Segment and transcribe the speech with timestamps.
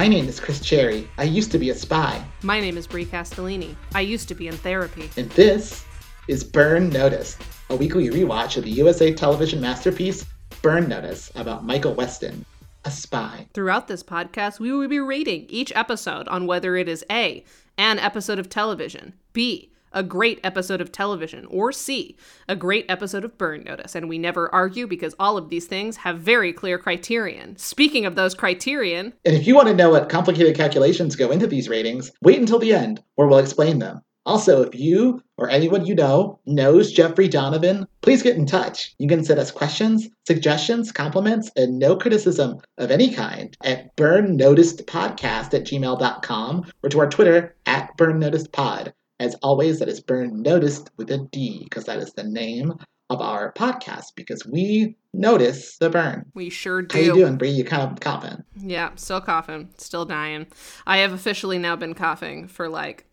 [0.00, 1.06] My name is Chris Cherry.
[1.18, 2.24] I used to be a spy.
[2.42, 3.76] My name is Brie Castellini.
[3.94, 5.10] I used to be in therapy.
[5.18, 5.84] And this
[6.26, 7.36] is Burn Notice,
[7.68, 10.24] a weekly rewatch of the USA television masterpiece
[10.62, 12.46] Burn Notice about Michael Weston,
[12.86, 13.46] a spy.
[13.52, 17.44] Throughout this podcast, we will be rating each episode on whether it is A,
[17.76, 22.16] an episode of television, B, a great episode of television, or C,
[22.48, 23.94] a great episode of Burn Notice.
[23.94, 27.56] And we never argue because all of these things have very clear criterion.
[27.56, 31.46] Speaking of those criterion, And if you want to know what complicated calculations go into
[31.46, 34.02] these ratings, wait until the end, where we'll explain them.
[34.26, 38.94] Also, if you or anyone you know knows Jeffrey Donovan, please get in touch.
[38.98, 45.54] You can send us questions, suggestions, compliments, and no criticism of any kind at burnnoticedpodcast
[45.54, 48.92] at gmail.com or to our Twitter at burnnoticedpod.
[49.20, 52.72] As always, that is burn noticed with a D, because that is the name
[53.10, 56.24] of our podcast, because we notice the burn.
[56.34, 56.96] we sure do.
[56.96, 57.50] How you doing, Bree?
[57.50, 58.42] You kind of coughing.
[58.56, 60.46] Yeah, still coughing, still dying.
[60.86, 63.09] I have officially now been coughing for like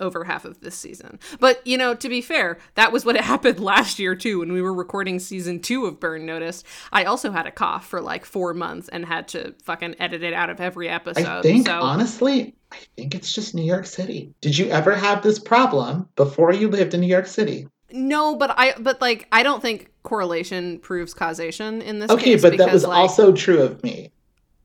[0.00, 1.18] over half of this season.
[1.40, 4.62] But, you know, to be fair, that was what happened last year too when we
[4.62, 6.64] were recording season 2 of Burn Notice.
[6.92, 10.34] I also had a cough for like 4 months and had to fucking edit it
[10.34, 11.26] out of every episode.
[11.26, 14.32] I think, so honestly, I think it's just New York City.
[14.40, 17.68] Did you ever have this problem before you lived in New York City?
[17.94, 22.56] no, but I but like I don't think correlation proves causation in this Okay, but
[22.58, 24.10] that was like- also true of me.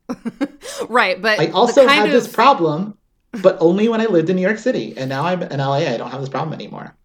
[0.89, 2.97] right, but I also had this problem,
[3.31, 4.93] but only when I lived in New York City.
[4.97, 5.77] And now I'm in LA.
[5.77, 6.95] I don't have this problem anymore.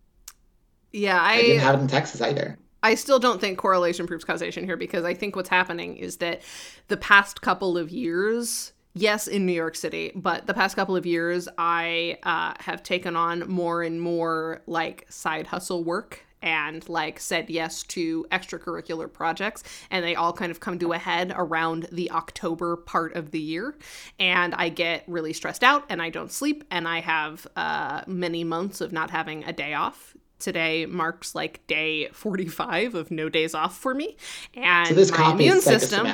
[0.93, 2.59] Yeah, I, didn't have it in Texas either.
[2.83, 6.43] I still don't think correlation proves causation here because I think what's happening is that
[6.89, 11.07] the past couple of years, yes, in New York City, but the past couple of
[11.07, 17.21] years, I uh, have taken on more and more like side hustle work and like
[17.21, 21.89] said yes to extracurricular projects and they all kind of come to a head around
[21.93, 23.75] the October part of the year
[24.19, 28.45] and I get really stressed out and I don't sleep and I have uh, many
[28.45, 33.55] months of not having a day off today marks like day 45 of no days
[33.55, 34.17] off for me
[34.55, 36.09] and So this my immune system.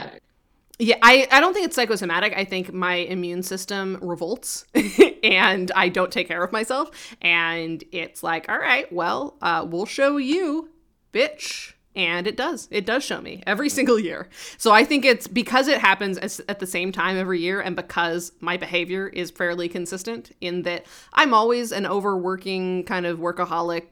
[0.79, 2.33] Yeah I, I don't think it's psychosomatic.
[2.37, 4.65] I think my immune system revolts
[5.23, 6.91] and i don't take care of myself.
[7.21, 10.71] And it's like all right well uh, we'll show you
[11.13, 11.75] bitch.
[11.97, 12.69] And it does.
[12.71, 14.29] It does show me every single year.
[14.57, 18.33] So i think it's because it happens at the same time every year and because
[18.41, 23.87] my behavior is fairly consistent in that i'm always an overworking kind of workaholic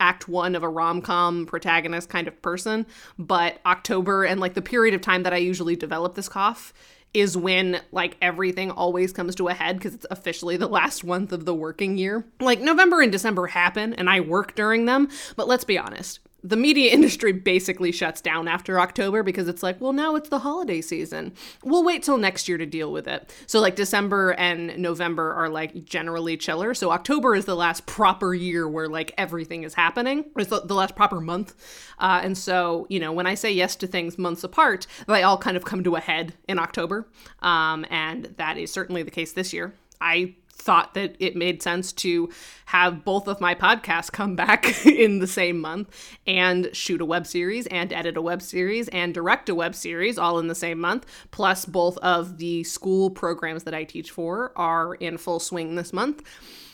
[0.00, 2.86] act one of a rom-com protagonist kind of person
[3.18, 6.72] but october and like the period of time that i usually develop this cough
[7.12, 11.32] is when like everything always comes to a head because it's officially the last month
[11.32, 12.24] of the working year.
[12.38, 16.56] Like november and december happen and i work during them but let's be honest the
[16.56, 20.80] media industry basically shuts down after October because it's like, well, now it's the holiday
[20.80, 21.32] season.
[21.64, 23.32] We'll wait till next year to deal with it.
[23.46, 26.74] So, like, December and November are like generally chiller.
[26.74, 30.26] So, October is the last proper year where like everything is happening.
[30.36, 31.54] It's the, the last proper month.
[31.98, 35.38] Uh, and so, you know, when I say yes to things months apart, they all
[35.38, 37.06] kind of come to a head in October.
[37.40, 39.74] Um, and that is certainly the case this year.
[40.00, 42.30] I thought that it made sense to
[42.66, 47.26] have both of my podcasts come back in the same month and shoot a web
[47.26, 50.78] series and edit a web series and direct a web series all in the same
[50.78, 51.06] month.
[51.30, 55.92] Plus, both of the school programs that I teach for are in full swing this
[55.92, 56.22] month.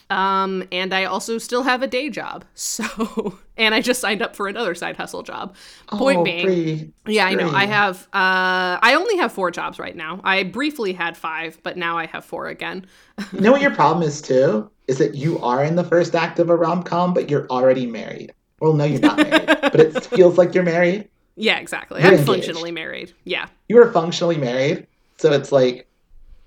[0.08, 2.44] Um, and I also still have a day job.
[2.54, 5.56] So, and I just signed up for another side hustle job.
[5.88, 7.48] Point oh, being, yeah, I know.
[7.50, 10.20] I have uh I only have 4 jobs right now.
[10.24, 12.84] I briefly had 5, but now I have 4 again.
[13.32, 14.70] You know what your problem is too?
[14.88, 17.86] Is that you are in the first act of a rom com, but you're already
[17.86, 18.32] married.
[18.60, 21.08] Well, no, you're not married, but it feels like you're married.
[21.36, 22.00] Yeah, exactly.
[22.00, 22.28] You're I'm engaged.
[22.28, 23.12] functionally married.
[23.24, 23.46] Yeah.
[23.68, 24.86] You are functionally married,
[25.16, 25.86] so it's like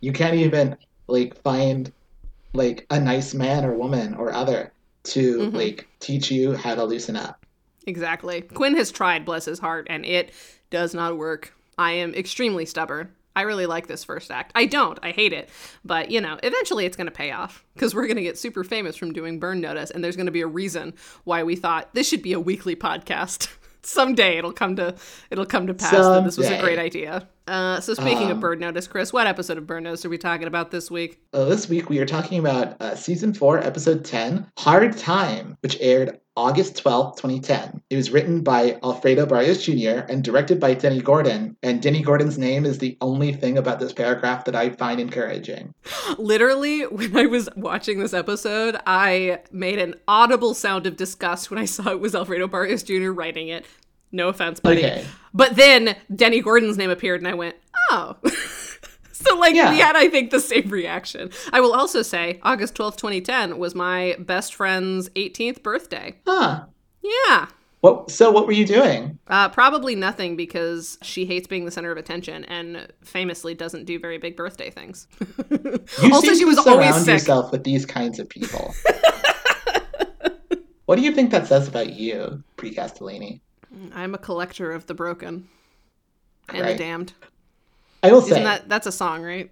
[0.01, 0.77] you can't even
[1.07, 1.91] like find
[2.53, 4.71] like a nice man or woman or other
[5.03, 5.53] to Mhm.
[5.53, 7.45] like teach you how to loosen up.
[7.87, 8.41] Exactly.
[8.41, 10.31] Quinn has tried, bless his heart, and it
[10.69, 11.53] does not work.
[11.77, 13.09] I am extremely stubborn.
[13.35, 14.51] I really like this first act.
[14.53, 14.99] I don't.
[15.01, 15.49] I hate it.
[15.85, 18.63] But, you know, eventually it's going to pay off because we're going to get super
[18.65, 20.93] famous from doing Burn Notice, and there's going to be a reason
[21.23, 23.47] why we thought this should be a weekly podcast.
[23.81, 24.93] Someday it'll come to
[25.31, 27.29] it'll come to pass that this was a great idea.
[27.49, 30.19] Uh, so speaking of Um, Burn Notice, Chris, what episode of Burn Notice are we
[30.19, 31.19] talking about this week?
[31.33, 35.75] Uh, this week we are talking about uh, season four, episode ten, "Hard Time," which
[35.81, 37.81] aired August twelfth, twenty ten.
[37.89, 40.05] It was written by Alfredo Barrios Jr.
[40.07, 41.57] and directed by Dennie Gordon.
[41.63, 45.73] And Dennie Gordon's name is the only thing about this paragraph that I find encouraging.
[46.19, 51.57] Literally, when I was watching this episode, I made an audible sound of disgust when
[51.57, 53.09] I saw it was Alfredo Barrios Jr.
[53.09, 53.65] writing it.
[54.11, 54.79] No offense, buddy.
[54.85, 55.05] Okay.
[55.33, 57.55] But then Dennie Gordon's name appeared, and I went,
[57.91, 58.15] "Oh."
[59.11, 59.71] So, like, Yeah.
[59.71, 61.29] we had, I think, the same reaction.
[61.51, 66.15] I will also say August 12th, 2010 was my best friend's 18th birthday.
[66.25, 66.63] Huh.
[67.03, 67.47] Yeah.
[67.81, 68.11] What?
[68.11, 69.19] So what were you doing?
[69.27, 73.99] Uh, probably nothing because she hates being the center of attention and famously doesn't do
[73.99, 75.05] very big birthday things.
[75.51, 77.15] You also, seem she to was surround always sick.
[77.15, 78.73] yourself with these kinds of people.
[80.85, 83.41] what do you think that says about you, Bree Castellini?
[83.93, 85.47] I'm a collector of the broken
[86.49, 86.77] and Right.
[86.77, 87.13] the damned.
[88.01, 89.47] I will Isn't say, that that's a song, right?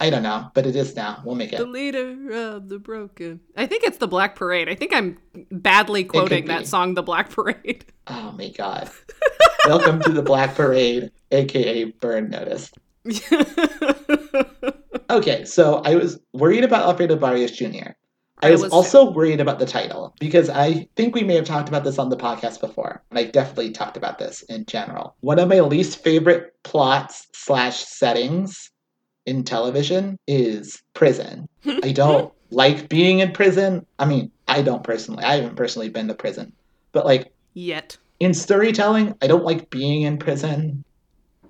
[0.00, 1.22] I don't know, but it is now.
[1.24, 1.58] We'll make it.
[1.58, 3.40] the leader of the broken.
[3.56, 4.68] I think it's the Black Parade.
[4.68, 5.18] I think I'm
[5.50, 7.84] badly quoting that song, The Black Parade.
[8.10, 8.88] Oh my god.
[9.66, 12.70] Welcome to the Black Parade, aka Burn Notice.
[15.10, 17.92] Okay, so I was worried about Alfredo Barrios Jr.
[18.40, 21.44] I I was, was also worried about the title because I think we may have
[21.44, 25.16] talked about this on the podcast before, and I definitely talked about this in general.
[25.20, 28.70] One of my least favorite plots slash settings
[29.26, 31.48] in television is prison.
[31.82, 33.86] I don't like being in prison.
[33.98, 35.24] I mean, I don't personally.
[35.24, 36.52] I haven't personally been to prison,
[36.92, 37.96] but like Yet.
[38.20, 40.84] in storytelling, I don't like being in prison.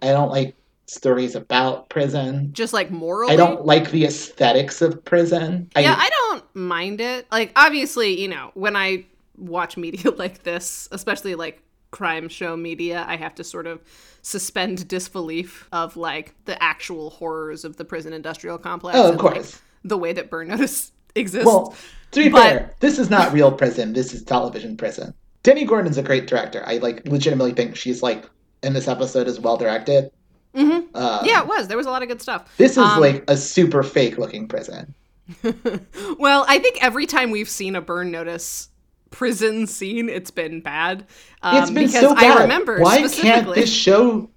[0.02, 0.54] I don't like
[0.86, 2.50] stories about prison.
[2.52, 3.32] Just like morally.
[3.32, 5.70] I don't like the aesthetics of prison.
[5.76, 6.27] I, yeah, I don't
[6.58, 7.26] mind it.
[7.30, 9.04] Like, obviously, you know, when I
[9.36, 13.80] watch media like this, especially like crime show media, I have to sort of
[14.22, 18.98] suspend disbelief of like the actual horrors of the prison industrial complex.
[18.98, 19.62] oh, of and, like, course.
[19.84, 21.46] the way that Burn Notice exists.
[21.46, 21.74] Well,
[22.10, 23.92] to be but- fair, this is not real prison.
[23.92, 25.14] This is television prison.
[25.44, 26.62] Dennie Gordon's a great director.
[26.66, 28.28] I like legitimately think she's like
[28.62, 30.10] in this episode is well directed.
[30.54, 30.88] Mhm.
[30.94, 31.68] Uh, yeah, it was.
[31.68, 32.52] There was a lot of good stuff.
[32.56, 34.94] This is Um, like a super fake looking prison.
[36.18, 38.68] well, I think every time we've seen a burn notice
[39.10, 41.06] prison scene, it's been bad.
[41.42, 42.38] Um, it's been because so bad.
[42.38, 44.30] I remember Why can't this show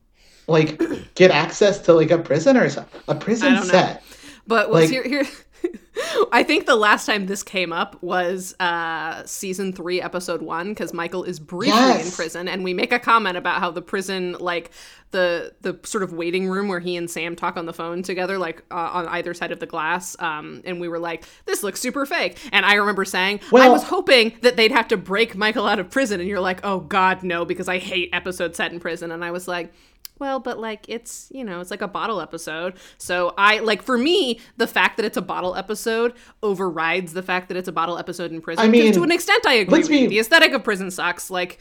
[0.48, 0.80] like
[1.16, 3.02] get access to like a prison or something?
[3.08, 3.72] A prison don't know.
[3.72, 4.04] set.
[4.48, 5.28] But was Like- here here
[6.32, 10.94] I think the last time this came up was uh season 3 episode 1 cuz
[10.94, 14.72] Michael is briefly in prison and we make a comment about how the prison like
[15.12, 18.38] the the sort of waiting room where he and Sam talk on the phone together
[18.38, 21.80] like uh, on either side of the glass um and we were like this looks
[21.80, 22.38] super fake.
[22.52, 25.90] And I remember saying I was hoping that they'd have to break Michael out of
[25.90, 29.12] prison and you're like oh god no because I hate episodes set in prison.
[29.12, 29.74] And I was like
[30.22, 32.76] well, but like it's, you know, it's like a bottle episode.
[33.00, 36.14] So I like for me, the fact that it's a bottle episode
[36.44, 38.64] overrides the fact that it's a bottle episode in prison.
[38.64, 41.30] I mean, to an extent I agree let's with be- The aesthetic of prison sucks.
[41.32, 41.60] Like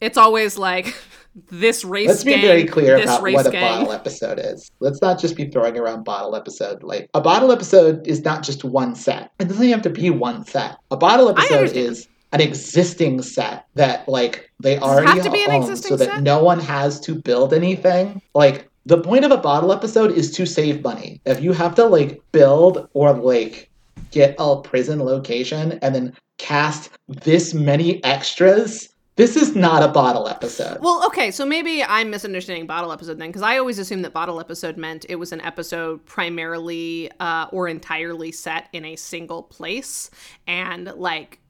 [0.00, 0.94] it's always like
[1.50, 3.78] this race Let's be very clear this about what a gang.
[3.78, 4.70] bottle episode is.
[4.80, 6.82] Let's not just be throwing around bottle episode.
[6.82, 9.32] Like a bottle episode is not just one set.
[9.38, 10.76] It doesn't have to be one set.
[10.90, 15.50] A bottle episode is an existing set that like they already have to be an
[15.50, 16.22] own existing so that set?
[16.22, 18.20] no one has to build anything.
[18.34, 21.20] Like the point of a bottle episode is to save money.
[21.24, 23.70] If you have to like build or like
[24.10, 30.26] get a prison location and then cast this many extras, this is not a bottle
[30.26, 30.78] episode.
[30.80, 34.40] Well, okay, so maybe I'm misunderstanding bottle episode then, because I always assumed that bottle
[34.40, 40.10] episode meant it was an episode primarily uh, or entirely set in a single place,
[40.46, 41.41] and like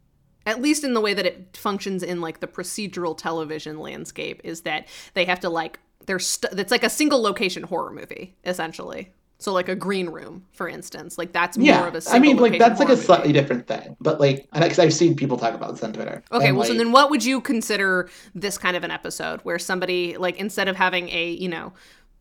[0.47, 4.63] at least in the way that it functions in like the procedural television landscape is
[4.63, 9.13] that they have to like they're st- it's like a single location horror movie essentially.
[9.39, 12.03] So like a green room, for instance, like that's more yeah, of a.
[12.11, 13.03] I mean, like that's like a movie.
[13.03, 16.23] slightly different thing, but like, and because I've seen people talk about this on Twitter.
[16.31, 19.59] Okay, and, well, so then what would you consider this kind of an episode where
[19.59, 21.73] somebody, like, instead of having a, you know,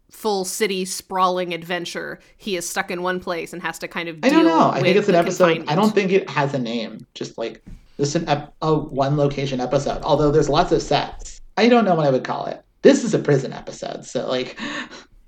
[0.10, 4.18] full city sprawling adventure, he is stuck in one place and has to kind of
[4.24, 4.72] I don't know.
[4.72, 5.64] I think it's an episode.
[5.68, 7.06] I don't think it has a name.
[7.14, 7.64] Just like
[7.98, 10.02] this is an ep- a one location episode.
[10.04, 11.42] Although there's lots of sets.
[11.58, 12.64] I don't know what I would call it.
[12.82, 14.06] This is a prison episode.
[14.06, 14.58] So like,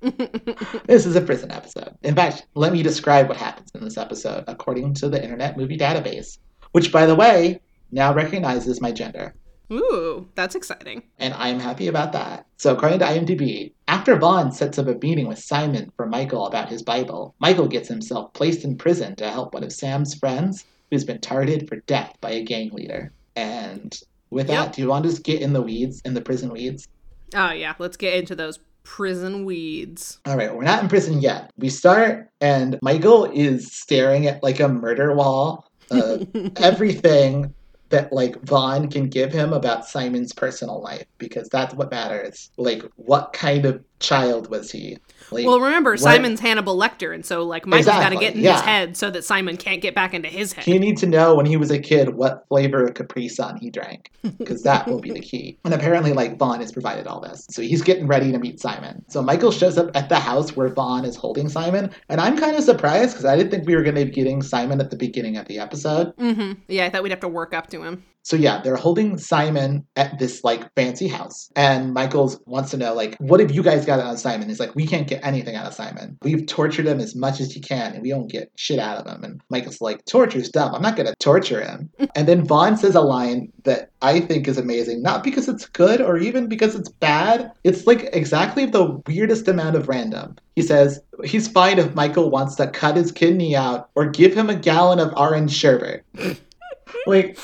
[0.86, 1.96] this is a prison episode.
[2.02, 5.78] In fact, let me describe what happens in this episode according to the Internet Movie
[5.78, 6.38] Database,
[6.72, 7.60] which, by the way,
[7.92, 9.34] now recognizes my gender.
[9.72, 11.04] Ooh, that's exciting.
[11.18, 12.46] and I am happy about that.
[12.58, 16.68] So, according to IMDb, after Vaughn sets up a meeting with Simon for Michael about
[16.68, 21.04] his Bible, Michael gets himself placed in prison to help one of Sam's friends who's
[21.04, 23.12] been targeted for death by a gang leader.
[23.36, 23.96] And
[24.30, 24.56] with Yep.
[24.56, 26.86] that, do you want to just get in the weeds, in the prison weeds?
[27.34, 30.18] Oh, yeah, let's get into those prison weeds.
[30.26, 31.50] All right, we're not in prison yet.
[31.56, 35.66] We start, and Michael is staring at like a murder wall.
[35.90, 36.18] Uh,
[36.56, 37.54] everything
[37.90, 42.50] that like Vaughn can give him about Simon's personal life because that's what matters.
[42.56, 44.98] Like what kind of child was he?
[45.30, 48.42] Like, Well, remember, what- Simon's Hannibal Lecter, and so like Michael's got to get in
[48.42, 48.54] yeah.
[48.54, 50.64] his head so that Simon can't get back into his head.
[50.64, 53.70] He needs to know when he was a kid what flavor of Capri Sun he
[53.70, 55.58] drank, because that will be the key.
[55.64, 59.02] And apparently, like Vaughn has provided all this, so he's getting ready to meet Simon.
[59.08, 62.54] So Michael shows up at the house where Vaughn is holding Simon, and I'm kind
[62.56, 64.96] of surprised because I didn't think we were going to be getting Simon at the
[64.96, 66.14] beginning of the episode.
[66.16, 66.52] Mm-hmm.
[66.68, 68.04] Yeah, I thought we'd have to work up to him.
[68.24, 72.94] So yeah, they're holding Simon at this like fancy house, and Michaels wants to know
[72.94, 74.48] like, what have you guys got out of Simon?
[74.48, 76.16] He's like, we can't get anything out of Simon.
[76.22, 79.06] We've tortured him as much as you can, and we don't get shit out of
[79.06, 79.24] him.
[79.24, 80.74] And Michael's like, torture's dumb.
[80.74, 81.90] I'm not gonna torture him.
[82.16, 86.00] and then Vaughn says a line that I think is amazing, not because it's good
[86.00, 87.52] or even because it's bad.
[87.62, 90.36] It's like exactly the weirdest amount of random.
[90.56, 94.48] He says he's fine if Michael wants to cut his kidney out or give him
[94.48, 96.04] a gallon of orange sherbet.
[97.06, 97.38] like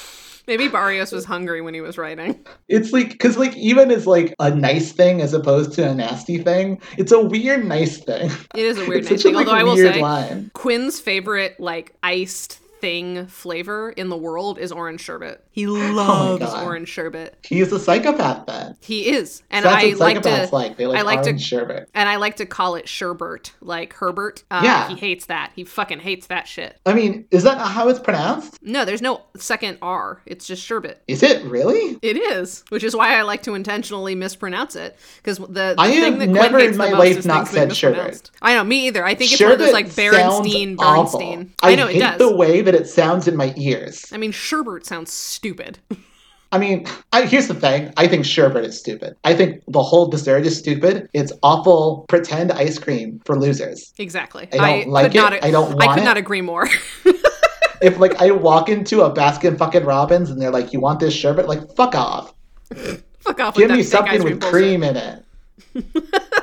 [0.51, 2.45] Maybe Barrios was hungry when he was writing.
[2.67, 6.39] it's like because like even is like a nice thing as opposed to a nasty
[6.39, 6.83] thing.
[6.99, 8.33] It's a weird nice thing.
[8.57, 9.35] It is a weird it's nice thing.
[9.35, 10.51] a, like, Although I will weird say, line.
[10.55, 15.45] Quinn's favorite like iced thing flavor in the world is orange sherbet.
[15.53, 16.65] He loves God.
[16.65, 17.37] orange sherbet.
[17.45, 18.77] He's a psychopath then.
[18.81, 20.55] He is, and That's I like psychopaths to.
[20.55, 20.77] like.
[20.77, 21.89] They like, I like to- sherbet.
[21.95, 24.45] And I like to call it sherbert, like Herbert.
[24.51, 24.89] Uh, Yeah.
[24.89, 25.53] He hates that.
[25.55, 26.79] He fucking hates that shit.
[26.87, 28.59] I mean, is that how it's pronounced?
[28.63, 30.23] No, there's no second R.
[30.27, 31.03] It's just sherbet.
[31.09, 31.99] Is it really?
[32.03, 35.91] It is, which is why I like to intentionally mispronounce it because the, the I
[35.91, 38.31] thing have that never Quinn hates in my the most life is not said sherbet.
[38.41, 39.05] I know, me either.
[39.05, 41.47] I think it's one of those like Sherbet sounds Berenstein, awful.
[41.63, 42.19] I, I know it does.
[42.19, 44.07] the way that it sounds in my ears.
[44.13, 45.79] I mean, sherbet sounds stupid.
[46.53, 47.93] I mean, I, here's the thing.
[47.97, 49.17] I think sherbet is stupid.
[49.25, 51.09] I think the whole dessert is stupid.
[51.13, 53.93] It's awful pretend ice cream for losers.
[53.99, 54.49] exactly.
[54.53, 55.21] I don't like could it.
[55.21, 56.05] Not, I don't I could it.
[56.05, 56.69] not agree more.
[57.83, 61.15] If like I walk into a Baskin fucking Robbins and they're like, "You want this
[61.15, 62.35] sherbet?" Like, fuck off.
[63.21, 63.55] Fuck off.
[63.55, 64.51] Give with me that something with bullshit.
[64.51, 65.25] cream in it.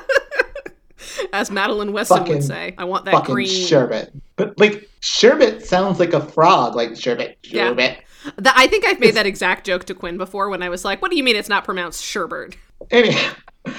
[1.33, 3.47] As Madeline Weston Fucking- would say, I want that cream.
[3.47, 4.11] sherbet.
[4.35, 7.69] But like sherbet sounds like a frog, like sherbet, Yeah.
[7.69, 7.97] sherbet.
[8.45, 11.11] I think I've made that exact joke to Quinn before when I was like, "What
[11.11, 12.57] do you mean it's not pronounced sherbet?"
[12.91, 13.33] Anyhow,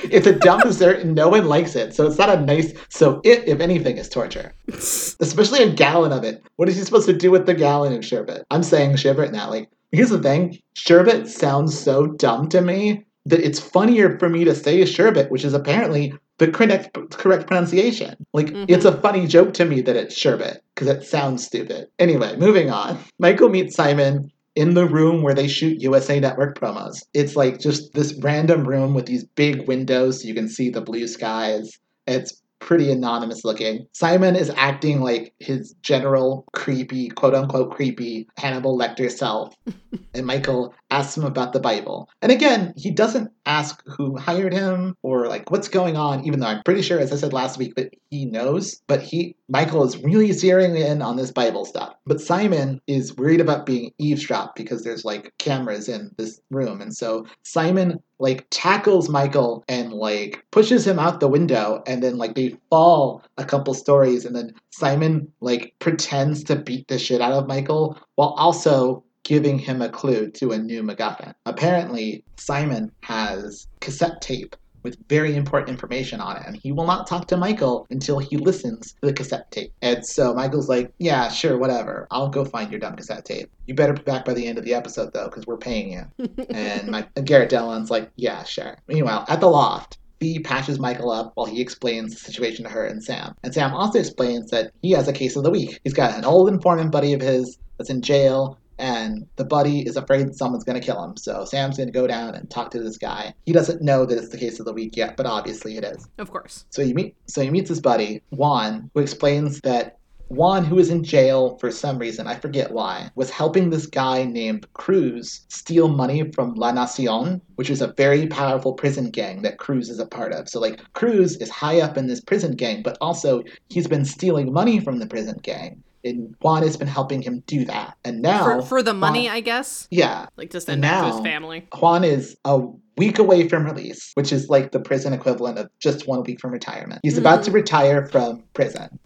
[0.04, 2.72] it's a dumb dessert and no one likes it, so it's not a nice.
[2.88, 4.54] So it, if anything, is torture.
[4.68, 6.42] Especially a gallon of it.
[6.56, 8.46] What is he supposed to do with the gallon of sherbet?
[8.50, 9.50] I'm saying sherbet now.
[9.50, 14.44] Like, here's the thing: sherbet sounds so dumb to me that it's funnier for me
[14.44, 18.14] to say sherbet, which is apparently the correct correct pronunciation.
[18.32, 18.66] Like, Mhm.
[18.68, 21.88] it's a funny joke to me that it's sherbet because it sounds stupid.
[21.98, 22.98] Anyway, moving on.
[23.18, 27.02] Michael meets Simon in the room where they shoot USA Network promos.
[27.14, 30.80] It's like just this random room with these big windows so you can see the
[30.80, 31.70] blue skies.
[32.06, 33.86] It's pretty anonymous looking.
[33.92, 39.54] Simon is acting like his general creepy, quote unquote creepy Hannibal Lecter self.
[40.14, 42.08] and Michael asks him about the Bible.
[42.22, 46.46] And again, he doesn't ask who hired him or like what's going on, even though
[46.46, 48.80] I'm pretty sure, as I said last week, that he knows.
[48.86, 51.94] But he Michael is really zeroing in on this Bible stuff.
[52.06, 56.80] But Simon is worried about being eavesdropped because there's like cameras in this room.
[56.80, 62.18] And so Simon like tackles Michael and like pushes him out the window and then
[62.18, 67.20] like they fall a couple stories and then Simon like pretends to beat the shit
[67.20, 71.34] out of Michael while also giving him a clue to a new MacGuffin.
[71.44, 74.56] Apparently, Simon has cassette tape
[74.88, 78.36] with very important information on it, and he will not talk to Michael until he
[78.36, 79.72] listens to the cassette tape.
[79.82, 82.06] And so Michael's like, Yeah, sure, whatever.
[82.10, 83.50] I'll go find your dumb cassette tape.
[83.66, 86.26] You better be back by the end of the episode, though, because we're paying you.
[86.50, 88.78] and my, uh, Garret Dillahunt's like, Yeah, sure.
[88.86, 92.84] Meanwhile, at the loft, Fi patches Michael up while he explains the situation to her
[92.84, 93.34] and Sam.
[93.44, 95.78] And Sam also explains that he has a case of the week.
[95.84, 99.96] He's got an old informant buddy of his that's in jail, and the buddy is
[99.96, 101.16] afraid someone's going to kill him.
[101.16, 103.34] So Sam's going to go down and talk to this guy.
[103.46, 106.08] He doesn't know that it's the case of the week yet, but obviously it is.
[106.18, 106.66] Of course.
[106.70, 109.98] So he meet so he meets his buddy Juan, who explains that
[110.30, 114.24] Juan, who is in jail for some reason, I forget why, was helping this guy
[114.24, 119.56] named Cruz steal money from La Nacion, which is a very powerful prison gang that
[119.56, 120.46] Cruz is a part of.
[120.50, 124.52] So, like, Cruz is high up in this prison gang, but also he's been stealing
[124.52, 125.82] money from the prison gang.
[126.08, 127.96] And Juan has been helping him do that.
[128.04, 128.60] And now.
[128.60, 129.88] For, for the money, Juan- I guess.
[129.90, 131.66] yeah, Like to And send back to his family.
[131.78, 132.60] Juan is a
[132.96, 136.50] week away from release, which is like the prison equivalent of just one week from
[136.50, 137.00] retirement.
[137.02, 137.20] He's mm-hmm.
[137.20, 138.98] about to retire from prison.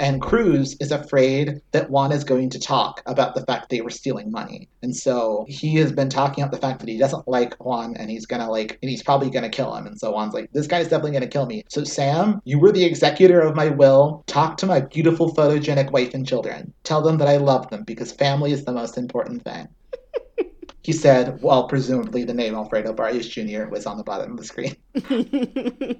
[0.00, 3.90] And Cruz is afraid that Juan is going to talk about the fact they were
[3.90, 4.68] stealing money.
[4.82, 8.10] And so he has been talking about the fact that he doesn't like Juan and
[8.10, 9.86] he's gonna like and he's probably gonna kill him.
[9.86, 11.62] And so Juan's like, This guy's definitely gonna kill me.
[11.68, 14.24] So Sam, you were the executor of my will.
[14.26, 16.72] Talk to my beautiful photogenic wife and children.
[16.84, 19.68] Tell them that I love them because family is the most important thing.
[20.82, 23.66] He said, well, presumably the name Alfredo Barrios Jr.
[23.66, 24.76] was on the bottom of the screen.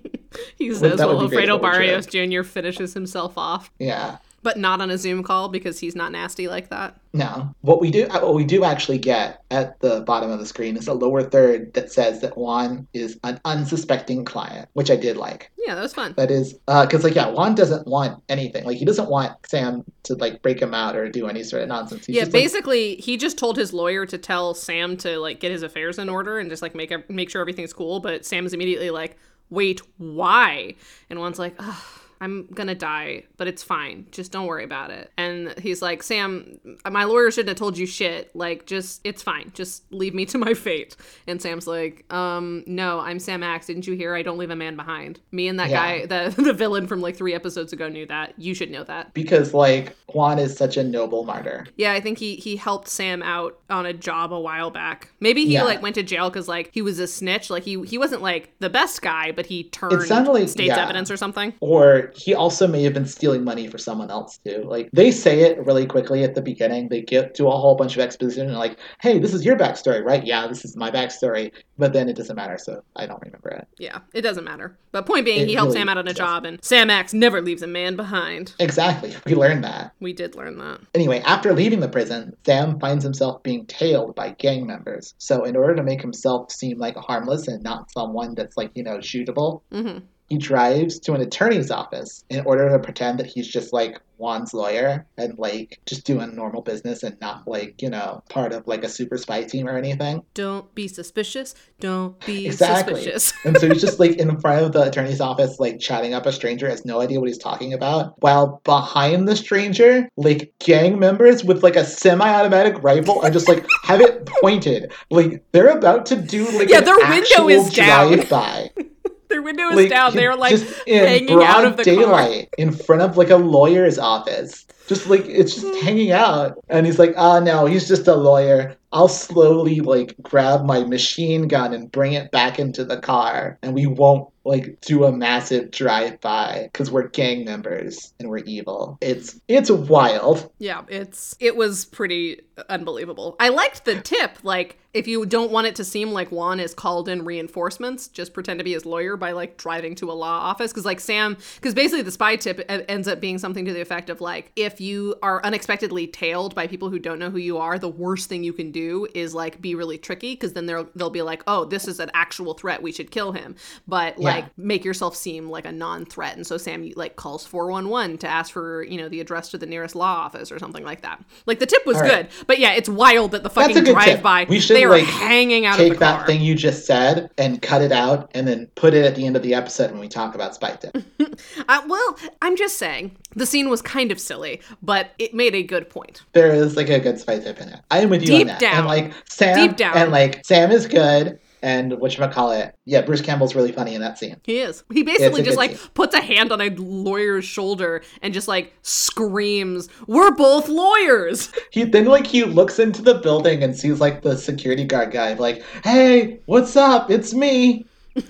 [0.57, 1.87] He says would while Alfredo if it were true.
[1.87, 2.43] Barrios Jr.
[2.43, 4.17] finishes himself off, Yeah.
[4.43, 6.99] But not on a Zoom call because he's not nasty like that.
[7.13, 7.55] No.
[7.61, 10.77] What we do uh, what we do actually get at the bottom of the screen
[10.77, 15.17] is a lower third that says that Juan is an unsuspecting client, which I did
[15.17, 15.51] like.
[15.59, 16.15] Yeah, that was fun.
[16.17, 18.65] That is because like yeah, Juan doesn't want anything.
[18.65, 21.69] Like he doesn't want Sam to like break him out or do any sort of
[21.69, 22.07] nonsense.
[22.07, 25.39] He's yeah, just, like, basically, he just told his lawyer to tell Sam to like
[25.39, 28.01] get his affairs in order and just like make make sure everything's cool.
[28.01, 29.17] But Sam's immediately like,
[29.51, 30.75] "Wait, why?"
[31.11, 31.85] And Juan's like, Ugh,
[32.23, 34.07] "I'm gonna die, but it's fine.
[34.13, 36.59] Just don't worry about it." And he's like, "Sam,
[36.91, 38.35] my lawyer shouldn't have told you shit.
[38.35, 39.51] Like, just it's fine.
[39.55, 43.67] Just leave me to my fate." And Sam's like, "Um, no, I'm Sam Axe.
[43.67, 44.15] Didn't you hear?
[44.15, 45.21] I don't leave a man behind.
[45.33, 46.07] Me and that Yeah.
[46.07, 48.35] guy, the the villain from like three episodes ago, knew that.
[48.39, 51.67] You should know that." because like Juan is such a noble martyr.
[51.77, 55.11] Yeah, I think he he helped Sam out on a job a while back.
[55.21, 55.65] Maybe he Yeah.
[55.65, 57.51] like went to jail because like he was a snitch.
[57.51, 60.83] Like he he wasn't like the best guy, but he turned sounded like- state's yeah.
[60.85, 61.55] evidence or something.
[61.61, 64.65] Or he also may have been stealing money for someone else too.
[64.67, 66.89] Like they say it really quickly at the beginning.
[66.89, 70.05] They get to a whole bunch of exposition and like, hey, this is your backstory,
[70.05, 70.25] right?
[70.25, 71.51] Yeah, this is my backstory.
[71.79, 73.67] But then it doesn't matter, so I don't remember it.
[73.79, 74.79] Yeah, it doesn't matter.
[74.93, 76.17] But point being, It he helped really Sam out on a doesn't.
[76.25, 78.55] job, and Sam Axe never leaves a man behind.
[78.59, 79.15] Exactly.
[79.27, 79.93] We learned that.
[80.01, 80.81] We did learn that.
[80.95, 85.15] Anyway, after leaving the prison, Sam finds himself being tailed by gang members.
[85.19, 88.83] So, in order to make himself seem like harmless and not someone that's like, you
[88.83, 89.99] know, shootable, hmm
[90.33, 94.55] he drives to an attorney's office in order to pretend that he's just like Juan's
[94.55, 98.83] lawyer and like just doing normal business and not like, you know, part of like
[98.85, 100.23] a super spy team or anything.
[100.33, 101.55] Don't be suspicious.
[101.81, 102.95] Don't be Exactly.
[102.95, 103.33] suspicious.
[103.45, 106.33] And so he's just like in front of the attorney's office, like chatting up a
[106.33, 108.15] stranger, has no idea what he's talking about.
[108.23, 113.67] While behind the stranger, like gang members with like a semi-automatic rifle are just like
[113.85, 114.93] have it pointed.
[115.11, 118.13] Like they're about to do like Yeah, their window is down.
[118.13, 118.71] drive-by.
[119.33, 120.15] Their window is down.
[120.15, 121.95] They're like hanging out of the car.
[121.95, 124.67] daylight in front of like a lawyer's office.
[124.87, 125.83] Just like it's just mm.
[125.83, 128.77] hanging out, and he's like, "Oh no, he's just a lawyer.
[128.93, 133.75] I'll slowly like grab my machine gun and bring it back into the car, and
[133.75, 138.99] we won't like do a massive drive-by because we're gang members and we're evil.
[139.01, 140.51] It's it's wild.
[140.59, 143.37] Yeah, it's it was pretty unbelievable.
[143.41, 146.75] I liked the tip, like if you don't want it to seem like Juan is
[146.75, 150.41] called in reinforcements, just pretend to be his lawyer by like driving to a law
[150.41, 153.73] office because like Sam, because basically the spy tip e- ends up being something to
[153.73, 157.39] the effect of like if you are unexpectedly tailed by people who don't know who
[157.39, 160.67] you are, the worst thing you can do is like be really tricky because then
[160.67, 163.57] they'll they'll be like, oh, this is an actual threat, we should kill him,
[163.89, 164.32] but Yeah.
[164.37, 168.19] Like make yourself seem like a non-threat, and so Sam like calls four one one
[168.19, 171.03] to ask for you know the address to the nearest law office or something like
[171.03, 171.23] that.
[171.47, 172.11] Like the tip was right.
[172.11, 175.05] good, but yeah, it's wild that the fucking drive by We should, they are like,
[175.05, 178.67] hanging out of Take that thing you just said and cut it out, and then
[178.75, 180.97] put it at the end of the episode when we talk about spy tip.
[181.69, 185.63] Uh, well, I'm just saying the scene was kind of silly, but it made a
[185.63, 186.23] good point.
[186.33, 187.81] there is like a good spy tip in it.
[187.91, 188.61] I am with you Deep on that.
[188.61, 188.79] down.
[188.79, 189.97] And like Sam Deep down.
[189.97, 192.75] and like Sam is good and what you call it?
[192.85, 194.37] Yeah, Bruce Campbell's really funny in that scene.
[194.45, 194.83] He is.
[194.93, 195.91] He basically just like scene.
[195.95, 201.85] puts a hand on a lawyer's shoulder and just like screams, "We're both lawyers." He
[201.85, 205.63] then like he looks into the building and sees like the security guard guy like,
[205.85, 207.11] "Hey, what's up?
[207.11, 207.87] It's me,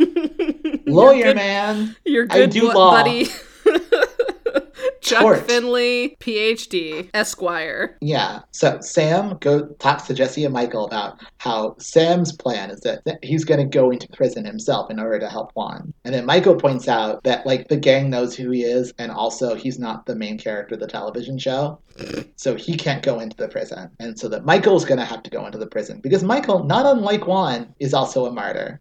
[0.86, 2.92] lawyer good- man." You're good do bu- law.
[2.92, 3.26] buddy.
[5.02, 5.44] Chuck.
[5.46, 7.96] Finley, PhD, Esquire.
[8.00, 8.40] Yeah.
[8.52, 13.22] So Sam go talks to Jesse and Michael about how Sam's plan is that that
[13.22, 15.92] he's going to go into prison himself in order to help Juan.
[16.04, 19.54] And then Michael points out that like the gang knows who he is and also
[19.54, 21.78] he's not the main character of the television show.
[22.36, 23.90] So he can't go into the prison.
[23.98, 26.86] And so that Michael's going to have to go into the prison because Michael, not
[26.86, 28.80] unlike Juan, is also a martyr.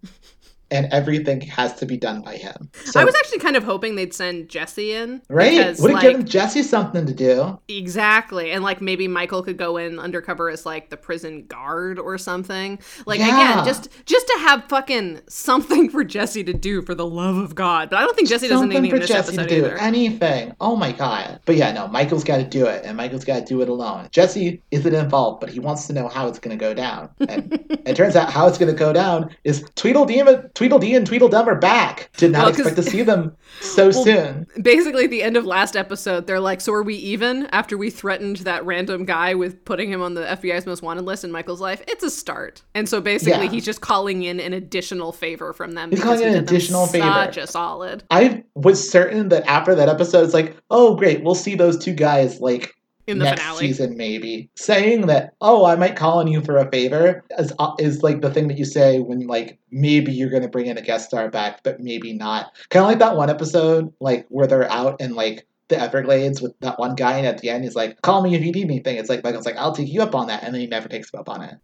[0.72, 2.72] And everything has to be done by him.
[2.86, 5.22] So, I was actually kind of hoping they'd send Jesse in.
[5.30, 5.52] right?
[5.52, 7.60] Because, Would have like, given Jesse something to do.
[7.68, 8.52] Exactly.
[8.52, 12.80] And like maybe Michael could go in undercover as like the prison guard or something.
[13.06, 13.28] Like Yeah.
[13.54, 17.54] again, just just to have fucking something for Jesse to do for the love of
[17.56, 17.90] God.
[17.90, 19.56] But I don't think Jesse does Something anything for Jesse to do.
[19.58, 19.78] either.
[19.78, 20.54] Anything.
[20.62, 21.40] Oh my god.
[21.46, 24.08] But yeah, no, Michael's got to do it, and Michael's got to do it alone.
[24.12, 27.10] Jesse isn't involved, but he wants to know how it's going to go down.
[27.28, 27.54] And
[27.86, 31.50] it turns out how it's going to go down is Tweedledee and, Tweedledee and Tweedledum
[31.50, 32.12] are back.
[32.17, 34.45] Did not Well, expect to see them so soon.
[34.62, 37.89] Basically, at the end of last episode, they're like, "So are we even?" After we
[37.89, 41.62] threatened that random guy with putting him on the FBI's most wanted list in Michael's
[41.62, 42.62] life, it's a start.
[42.76, 43.52] And so basically, Yeah.
[43.52, 45.89] he's just calling in an additional favor from them.
[45.89, 47.06] He's calling he in an additional favor.
[47.08, 48.04] Such a solid.
[48.12, 51.93] I was certain that after that episode, it's like, oh great, we'll see those two
[51.93, 52.76] guys like
[53.08, 53.60] In the next finale.
[53.60, 57.74] season, maybe saying that, "Oh, I might call on you for a favor," is, uh,
[57.80, 60.78] is like the thing that you say when like maybe you're going to bring in
[60.78, 62.52] a guest star back, but maybe not.
[62.70, 66.54] Kind of like that one episode, like where they're out in like the Everglades with
[66.60, 68.98] that one guy, and at the end he's like, "Call me if you need anything."
[68.98, 71.14] It's like Michael's like, "I'll take you up on that," and then he never takes
[71.14, 71.56] him up on it.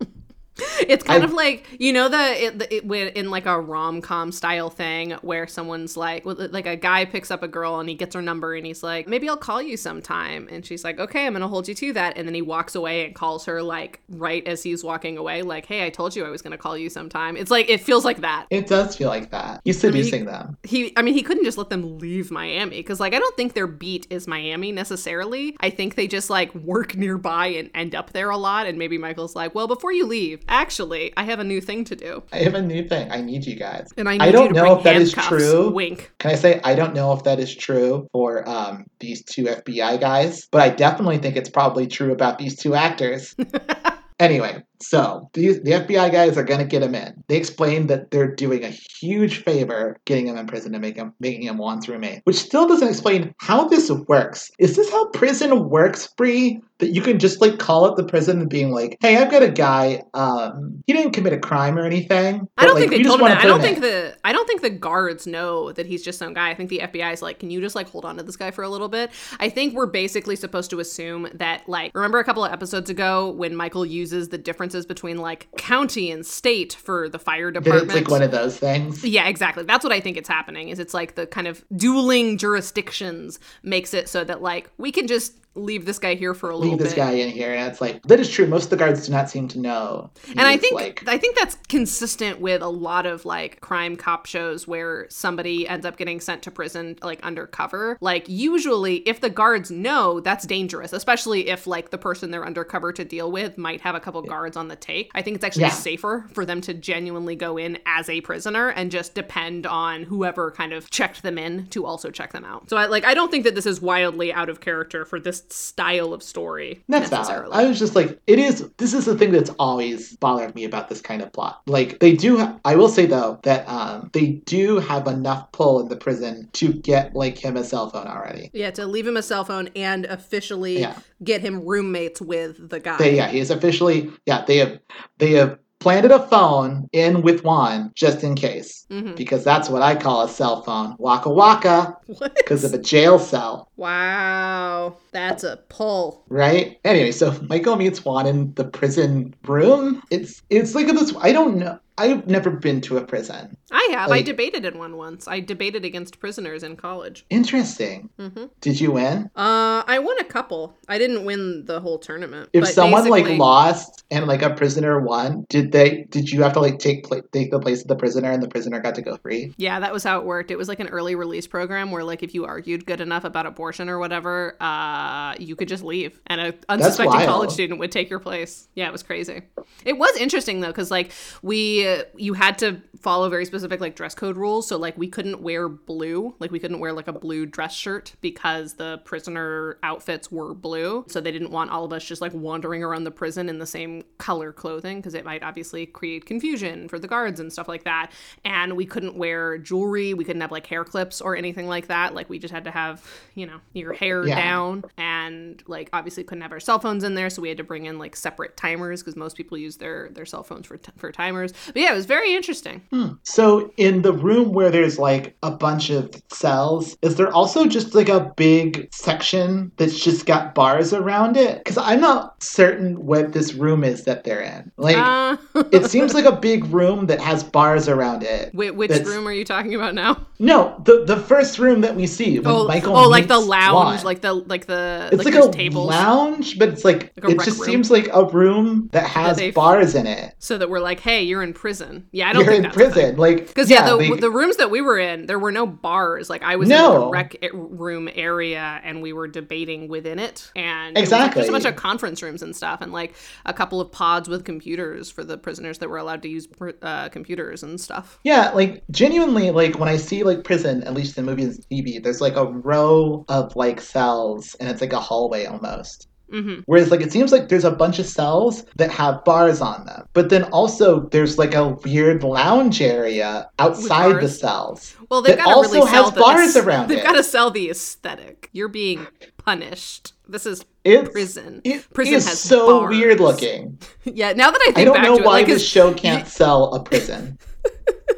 [0.87, 4.01] It's kind I- of like you know the it, it, when in like a rom
[4.01, 7.95] com style thing where someone's like like a guy picks up a girl and he
[7.95, 10.47] gets her number and he's like maybe I'll call you sometime.
[10.51, 12.17] And she's like okay I'm gonna hold you to that.
[12.17, 15.65] And then he walks away and calls her like right as he's walking away like
[15.65, 17.35] hey I told you I was gonna call you sometime.
[17.37, 18.45] It's like it feels like that.
[18.49, 19.61] It does feel like that.
[19.65, 20.57] He's mean, he- seducing them.
[20.63, 23.53] he I mean he couldn't just let them leave Miami because like I don't think
[23.53, 25.55] their beat is Miami necessarily.
[25.59, 28.67] I think they just like work nearby and end up there a lot.
[28.67, 31.95] And maybe Michael's like well before you leave actually I have a new thing to
[31.95, 33.11] do I have a new thing.
[33.11, 33.89] I need you guys.
[33.97, 35.69] and I need I don't know if that is true.
[35.69, 36.11] Wink.
[36.19, 39.99] Can I say I don't know if that is true for um, these two FBI
[39.99, 43.35] guys, but I definitely think it's probably true about these two actors.
[44.19, 47.23] anyway, so these the FBI guys are gonna get him in.
[47.27, 51.13] They explain that they're doing a huge favor getting him in prison to make him
[51.19, 54.51] making him Juan's roommate, which still doesn't explain how this works.
[54.59, 56.61] Is this how prison works, Bree?
[56.79, 59.41] That you can just like call up the prison and being like, "Hey, I've got
[59.41, 60.03] a guy.
[60.13, 62.47] Um, he didn't commit a crime or anything.
[62.55, 63.39] I don't but, think like, they told him that.
[63.39, 66.35] I don't think in." the I don't think the guards know that he's just some
[66.35, 66.51] guy.
[66.51, 68.51] I think the FBI is like, can you just like hold on to this guy
[68.51, 69.09] for a little bit?
[69.39, 73.31] I think we're basically supposed to assume that like remember a couple of episodes ago
[73.31, 77.85] when Michael uses the differences between like county and state for the fire department.
[77.85, 79.03] it's like one of those things.
[79.03, 79.63] Yeah, exactly.
[79.63, 80.69] That's what I think it's happening.
[80.69, 85.07] Is it's like the kind of dueling jurisdictions makes it so that like we can
[85.07, 86.97] just leave this guy here for a little leave this bit.
[86.97, 89.29] guy in here and it's like that is true most of the guards do not
[89.29, 93.25] seem to know and I think like I think that's consistent with a lot of
[93.25, 97.97] like crime cop shows where somebody ends up getting sent to prison like undercover.
[98.01, 102.91] Like usually if the guards know, that's dangerous, especially if like the person they're undercover
[102.93, 105.11] to deal with might have a couple guards on the take.
[105.15, 105.69] I think it's actually Yeah.
[105.69, 110.51] safer for them to genuinely go in as a prisoner and just depend on whoever
[110.51, 112.69] kind of checked them in to also check them out.
[112.69, 115.43] So I like I don't think that this is wildly out of character for this
[115.51, 117.21] style of story that's valid.
[117.27, 117.53] necessarily.
[117.55, 118.69] I was just like, it is.
[118.77, 121.61] This is the thing that's always bothered me about this kind of plot.
[121.67, 122.37] Like they do.
[122.37, 126.49] Ha- I will say though that um, they do have enough pull in the prison
[126.53, 128.49] to get like him a cell phone already.
[128.53, 130.97] Yeah, to leave him a cell phone and officially Yeah.
[131.23, 132.97] get him roommates with the guy.
[132.97, 134.11] They, yeah, he is officially.
[134.25, 134.79] Yeah, they have.
[135.17, 139.81] They have planted a phone in with Juan just in case, hmm because that's what
[139.81, 140.95] I call a cell phone.
[140.99, 141.97] Waka waka,
[142.35, 143.69] because of a jail cell.
[143.77, 146.23] Wow, that's a pull.
[146.29, 146.77] right?
[146.83, 150.01] Anyway, so Michael meets Juan in the prison room.
[150.11, 151.13] It's it's like this.
[151.19, 151.79] I don't know.
[151.99, 153.57] I've never been to a prison.
[153.71, 154.11] I have.
[154.11, 155.27] I debated in one once.
[155.27, 157.25] I debated against prisoners in college.
[157.29, 158.09] Interesting.
[158.17, 159.29] hmm Did you win?
[159.35, 160.77] Uh, I won a couple.
[160.87, 162.49] I didn't win the whole tournament.
[162.53, 166.05] If someone like lost and like a prisoner won, did they?
[166.09, 168.47] Did you have to like take pla- take the place of the prisoner and the
[168.47, 169.53] prisoner got to go free?
[169.57, 170.49] Yeah, that was how it worked.
[170.49, 173.45] It was like an early release program where, like, if you argued good enough about
[173.45, 178.09] abortion or whatever, uh, you could just leave, and a unsuspecting college student would take
[178.09, 178.69] your place.
[178.75, 179.41] Yeah, it was crazy.
[179.83, 183.95] It was interesting though, because like we, uh, you had to follow very specific like
[183.95, 184.67] dress code rules.
[184.67, 188.13] So like we couldn't wear blue, like we couldn't wear like a blue dress shirt
[188.21, 191.05] because the prisoner outfits were blue.
[191.07, 193.65] So they didn't want all of us just like wandering around the prison in the
[193.65, 197.83] same color clothing because it might obviously create confusion for the guards and stuff like
[197.85, 198.11] that.
[198.43, 200.13] And we couldn't wear jewelry.
[200.13, 202.13] We couldn't have like hair clips or anything like that.
[202.13, 203.03] Like we just had to have,
[203.35, 204.35] you know, your hair Yeah.
[204.35, 207.29] down and like obviously couldn't have our cell phones in there.
[207.29, 210.25] So we had to bring in like separate timers because most people use their, their
[210.25, 211.53] cell phones for, t- for timers.
[211.67, 212.81] But yeah, it was very interesting.
[212.91, 213.13] Hmm.
[213.23, 213.46] So
[213.77, 218.09] in the room where there's like a bunch of cells, is there also just like
[218.09, 221.57] a big section that's just got bars around it?
[221.59, 224.71] Because I'm not certain what this room is that they're in.
[224.77, 224.97] Like.
[224.97, 225.37] Uh,
[225.71, 228.51] it seems like a big room that has bars around it.
[228.53, 230.25] whi- which That's- room are you talking about now?
[230.39, 233.73] No, the the first room that we see when Oh, Michael oh, like the lounge,
[233.73, 234.03] Juan.
[234.05, 237.39] like the like the it's like, there's a tables, lounge, but it's like, Like it
[237.45, 237.65] just room.
[237.65, 240.35] seems like a room that has they- bars in it.
[240.39, 242.05] so that we're like, hey, you're in prison.
[242.11, 244.71] Yeah, I don't You're think in prison, like Because yeah, the, they- the rooms that
[244.71, 246.29] we were in, there were no bars.
[246.29, 247.03] Like I was in like, No.
[247.05, 250.51] a rec room area, and we were debating within it.
[250.55, 251.39] And like, Exactly.
[251.41, 254.45] there's a bunch of conference rooms and stuff, and like a couple of pods with
[254.45, 256.47] computers for the prisoners that were allowed to use
[256.81, 258.19] uh, computers and stuff.
[258.23, 262.01] Yeah, like genuinely, like when I see like prison, at least in movies and TV,
[262.01, 266.06] there's like a row of like cells, and it's like a hallway almost.
[266.29, 269.85] Hmm Whereas like it seems like there's a bunch of cells that have bars on
[269.85, 274.95] them, but then also there's like a weird lounge area outside the cells.
[275.09, 277.49] Well, they've got to really also has sell the bars around They've got to sell
[277.51, 278.49] the aesthetic.
[278.51, 280.13] You're being punished.
[280.27, 281.61] This is It's prison.
[281.63, 282.89] It Prison is has so bars.
[282.95, 283.79] weird looking.
[284.03, 286.27] yeah, now that I think I don't back know to why like, this show can't
[286.27, 287.39] sell a prison.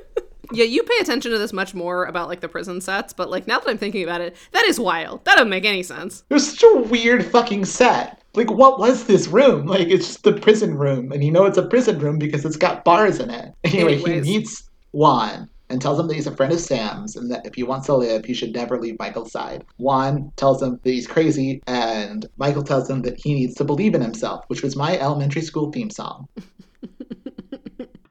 [0.52, 3.48] yeah, you pay attention to this much more about like the prison sets, but like
[3.48, 5.24] now that I'm thinking about it, that is wild.
[5.26, 6.24] That doesn't make any sense.
[6.30, 8.22] It was such a weird fucking set.
[8.36, 9.66] Like, what was this room?
[9.66, 12.58] Like, it's just the prison room, and you know it's a prison room because it's
[12.58, 13.54] got bars in it.
[13.64, 14.26] Anyway, Anyways.
[14.26, 17.54] he meets Juan and tells him that he's a friend of Sam's and that if
[17.56, 19.64] he wants to live, he should never leave Michael's side.
[19.78, 23.94] Juan tells him that he's crazy, and Michael tells him that he needs to believe
[23.94, 26.28] in himself, which was my elementary school theme song.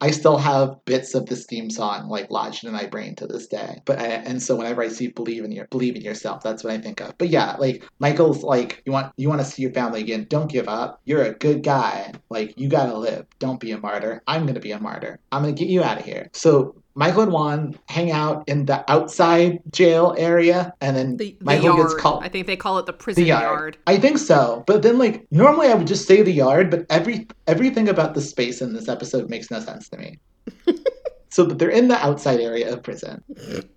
[0.01, 3.47] I still have bits of this theme song like lodged in my brain to this
[3.47, 3.83] day.
[3.85, 6.73] But I, and so whenever I see believe in your believe in yourself, that's what
[6.73, 7.17] I think of.
[7.19, 10.27] But yeah, like Michael's like you want you want to see your family again.
[10.29, 11.01] Don't give up.
[11.05, 12.13] You're a good guy.
[12.31, 13.27] Like you gotta live.
[13.39, 14.23] Don't be a martyr.
[14.27, 15.19] I'm gonna be a martyr.
[15.33, 16.31] I'm gonna get you out of here.
[16.33, 21.45] So Michael and Juan hang out in the outside jail area, and then The, the
[21.45, 21.83] Michael yard.
[21.91, 23.45] gets called I think they call it the prison the yard.
[23.45, 23.77] yard.
[23.87, 24.65] I think so.
[24.67, 28.21] But then like normally I would just say the yard, but every everything about the
[28.21, 30.19] space in this episode makes no sense to me.
[31.31, 33.23] so but they're in the outside area of prison.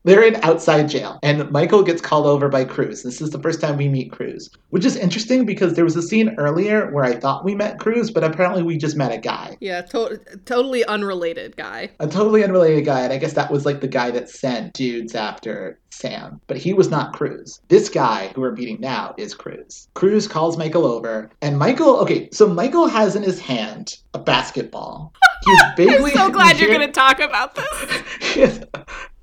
[0.03, 1.19] They're in outside jail.
[1.23, 3.03] And Michael gets called over by Cruz.
[3.03, 4.49] This is the first time we meet Cruz.
[4.69, 8.09] Which is interesting because there was a scene earlier where I thought we met Cruz,
[8.09, 9.57] but apparently we just met a guy.
[9.59, 11.91] Yeah, to- totally unrelated guy.
[11.99, 15.15] A totally unrelated guy, and I guess that was like the guy that sent dudes
[15.15, 16.39] after Sam.
[16.47, 17.59] But he was not Cruz.
[17.67, 19.87] This guy who we're meeting now is Cruz.
[19.93, 25.13] Cruz calls Michael over, and Michael, okay, so Michael has in his hand a basketball.
[25.45, 28.03] He's I'm so glad you're going to talk about this.
[28.33, 28.63] he is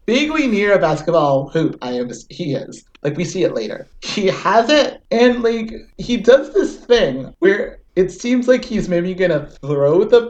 [0.06, 1.76] vaguely near a basketball hoop.
[1.82, 2.10] I am.
[2.30, 2.84] He is.
[3.02, 3.86] Like we see it later.
[4.02, 9.14] He has it, and like he does this thing where it seems like he's maybe
[9.14, 10.22] gonna throw the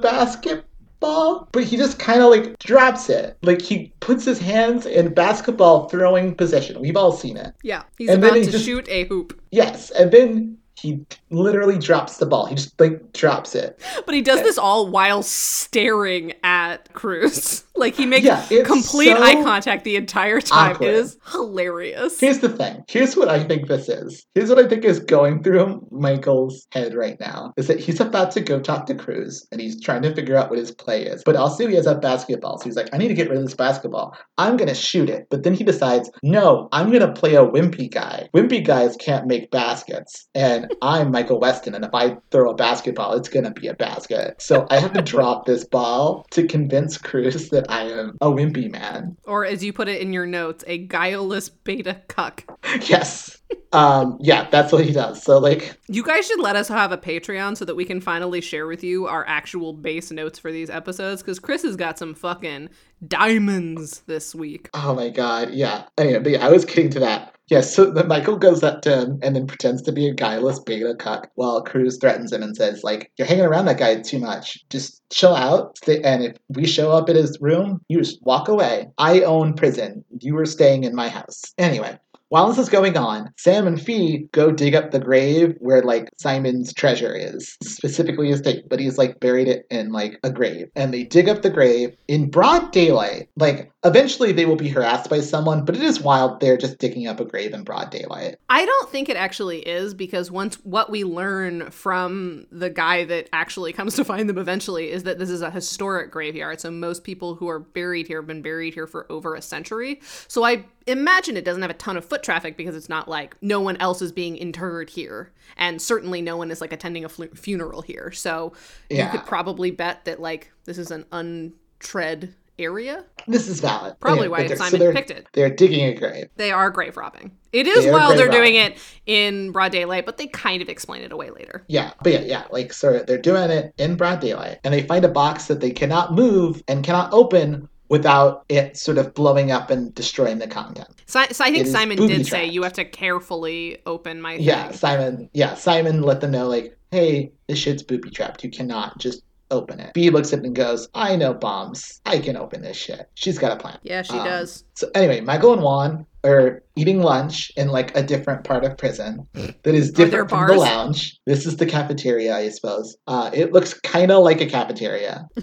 [0.53, 3.39] basketball, but he just kind of like drops it.
[3.43, 6.81] Like he puts his hands in basketball throwing position.
[6.81, 7.55] We've all seen it.
[7.63, 9.41] Yeah, he's And then about to just- shoot a hoop.
[9.51, 12.47] Yes, and then he literally drops the ball.
[12.47, 13.81] He just like drops it.
[14.07, 17.65] But he does this all while staring at Cruz.
[17.79, 20.73] Like he makes Yeah, complete so eye contact the entire time.
[20.73, 20.89] awkward.
[20.89, 22.21] It is hilarious.
[22.21, 22.83] Here's the thing.
[22.89, 24.25] Here's what I think this is.
[24.35, 27.53] Here's what I think is going through Michael's head right now.
[27.57, 30.51] Is that he's about to go talk to Cruz and he's trying to figure out
[30.51, 31.23] what his play is.
[31.25, 32.59] But also he has a basketball.
[32.59, 34.17] So he's like, I need to get rid of this basketball.
[34.37, 35.27] I'm gonna shoot it.
[35.31, 38.29] But then he decides, no, I'm gonna play a wimpy guy.
[38.35, 40.27] Wimpy guys can't make baskets.
[40.35, 44.41] And I'm Michael Weston, and if I throw a basketball, it's gonna be a basket.
[44.41, 48.71] So I have to drop this ball to convince Cruz that I am a wimpy
[48.71, 49.17] man.
[49.25, 52.45] Or as you put it in your notes, a guileless beta cuck.
[52.83, 53.39] Yes.
[53.73, 55.23] Um, yeah, that's what he does.
[55.23, 58.41] So like You guys should let us have a Patreon so that we can finally
[58.43, 62.15] share with you our actual base notes for these episodes because Chris has got some
[62.15, 62.69] fucking
[63.07, 64.69] diamonds this week.
[64.75, 65.85] Oh my god, yeah.
[65.97, 67.35] Anyway, but yeah, I was getting to that.
[67.49, 70.59] Yes, so then Michael goes up to him and then pretends to be a guileless
[70.61, 74.19] beta cuck while Cruz threatens him and says, like, you're hanging around that guy too
[74.19, 74.65] much.
[74.69, 75.79] Just chill out.
[75.89, 78.89] And if we show up at his room, you just walk away.
[78.99, 80.05] I own prison.
[80.21, 81.43] You were staying in my house.
[81.57, 81.99] Anyway.
[82.31, 86.11] While this is going on, Sam and Fi go dig up the grave where like
[86.19, 90.69] Simon's treasure is, specifically his tape, but he's like buried it in like a grave.
[90.77, 93.31] And they dig up the grave in broad daylight.
[93.37, 97.07] Like eventually they will be harassed by someone, but it is wild they're just digging
[97.07, 98.37] up a grave in broad daylight.
[98.51, 103.31] I don't think it actually is because once what we learn from the guy that
[103.33, 106.61] actually comes to find them eventually is that this is a historic graveyard.
[106.61, 110.03] So most people who are buried here have been buried here for over a century.
[110.27, 113.37] So I imagine it doesn't have a ton of foot traffic because it's not like
[113.41, 115.33] no one else is being interred here.
[115.57, 118.13] And certainly no one is like attending a flu- funeral here.
[118.13, 118.53] So
[118.91, 119.07] Yeah.
[119.13, 123.05] you could probably bet that like this is an untread area.
[123.29, 123.95] This is valid.
[124.01, 125.29] Probably Anyway, why Simon they're, picked it.
[125.33, 126.29] They're digging a grave.
[126.37, 127.31] They are grave robbing.
[127.53, 131.03] It is They while they're doing it in broad daylight, but they kind of explain
[131.03, 131.65] it away later.
[131.69, 135.05] Yeah, but yeah, yeah, like so they're doing it in broad daylight, and they find
[135.05, 139.71] a box that they cannot move and cannot open without it sort of blowing up
[139.71, 140.89] and destroying the content.
[141.07, 144.71] So, so I think It Simon did say you have to carefully open my Yeah.
[144.73, 145.29] Simon.
[145.33, 148.45] Yeah, Simon let them know like, hey, this shit's booby trapped.
[148.45, 149.93] You cannot just open it.
[149.95, 152.03] Fi looks at it and goes, I know bombs.
[152.05, 153.09] I can open this shit.
[153.15, 153.79] She's got a plan.
[153.83, 154.65] Yeah, she Um, does.
[154.75, 159.27] So anyway, Michael and Juan are eating lunch in like a different part of prison
[159.33, 161.19] that is different from the lounge.
[161.25, 162.99] This is the cafeteria, I suppose.
[163.07, 165.27] Uh, it looks kind of like a cafeteria.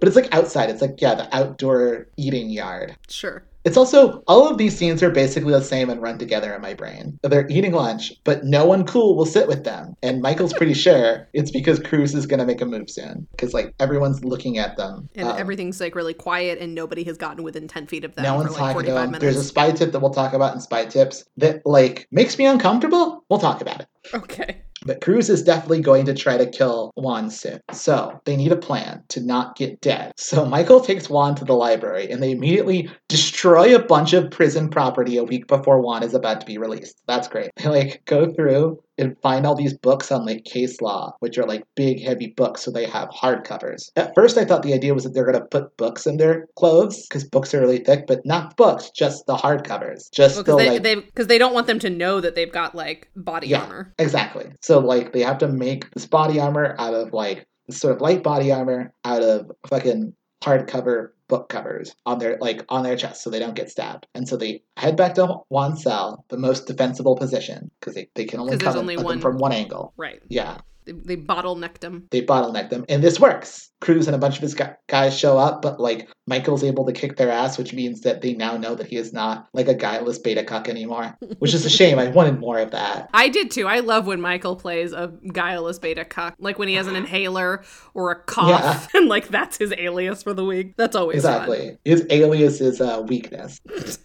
[0.00, 0.70] But it's like outside.
[0.70, 2.96] It's like, yeah, the outdoor eating yard.
[3.08, 3.44] Sure.
[3.64, 6.74] It's also, all of these scenes are basically the same and run together in my
[6.74, 7.18] brain.
[7.22, 9.96] They're eating lunch, but no one cool will sit with them.
[10.02, 13.26] And Michael's pretty sure it's because Cruz is going to make a move soon.
[13.30, 15.08] Because, like, everyone's looking at them.
[15.14, 18.24] And Um, everything's like really quiet, and nobody has gotten within 10 feet of them
[18.24, 19.12] no one's like talking to them.
[19.12, 19.22] minutes.
[19.22, 22.44] There's a spy tip that we'll talk about in spy tips that, like, makes me
[22.44, 23.24] uncomfortable.
[23.30, 23.86] We'll talk about it.
[24.12, 24.60] Okay.
[24.84, 27.60] But Cruz is definitely going to try to kill Juan soon.
[27.72, 30.12] So they need a plan to not get dead.
[30.16, 34.68] So Michael takes Juan to the library and they immediately destroy a bunch of prison
[34.68, 37.02] property a week before Juan is about to be released.
[37.06, 37.50] That's great.
[37.56, 41.46] They like go through and find all these books on like case law, which are
[41.46, 43.90] like big, heavy books, so they have hardcovers.
[43.96, 46.46] At first, I thought the idea was that they're going to put books in their
[46.56, 50.10] clothes because books are really thick, but not books, just the hardcovers.
[50.12, 52.34] Just Well, the because they, like, they, because they don't want them to know that
[52.34, 53.62] they've got like body Yeah.
[53.62, 53.94] armor.
[53.98, 54.46] Exactly.
[54.60, 58.00] So like they have to make this body armor out of like this sort of
[58.00, 63.22] light body armor out of fucking hardcover book covers on their like on their chest
[63.22, 64.06] so they don't get stabbed.
[64.14, 68.24] And so they head back to Juan's cell, the most defensible position, because they, they
[68.24, 69.92] can only come only one- from one angle.
[69.96, 70.20] Right.
[70.28, 70.58] Yeah.
[70.84, 72.06] They, they bottlenecked him.
[72.10, 73.70] They bottleneck them, and this works.
[73.80, 74.56] Cruz and a bunch of his
[74.88, 78.32] guys show up, but like Michael's able to kick their ass, which means that they
[78.32, 81.70] now know that he is not like a guileless beta cuck anymore, which is a
[81.78, 81.98] shame.
[81.98, 83.10] I wanted more of that.
[83.12, 83.66] I did too.
[83.66, 87.62] I love when Michael plays a guileless beta cuck, like when he has an inhaler
[87.92, 90.74] or a cough, and like that's his alias for the week.
[90.76, 91.32] That's always fun.
[91.34, 91.78] Exactly.
[91.84, 93.60] His alias is uh, weakness.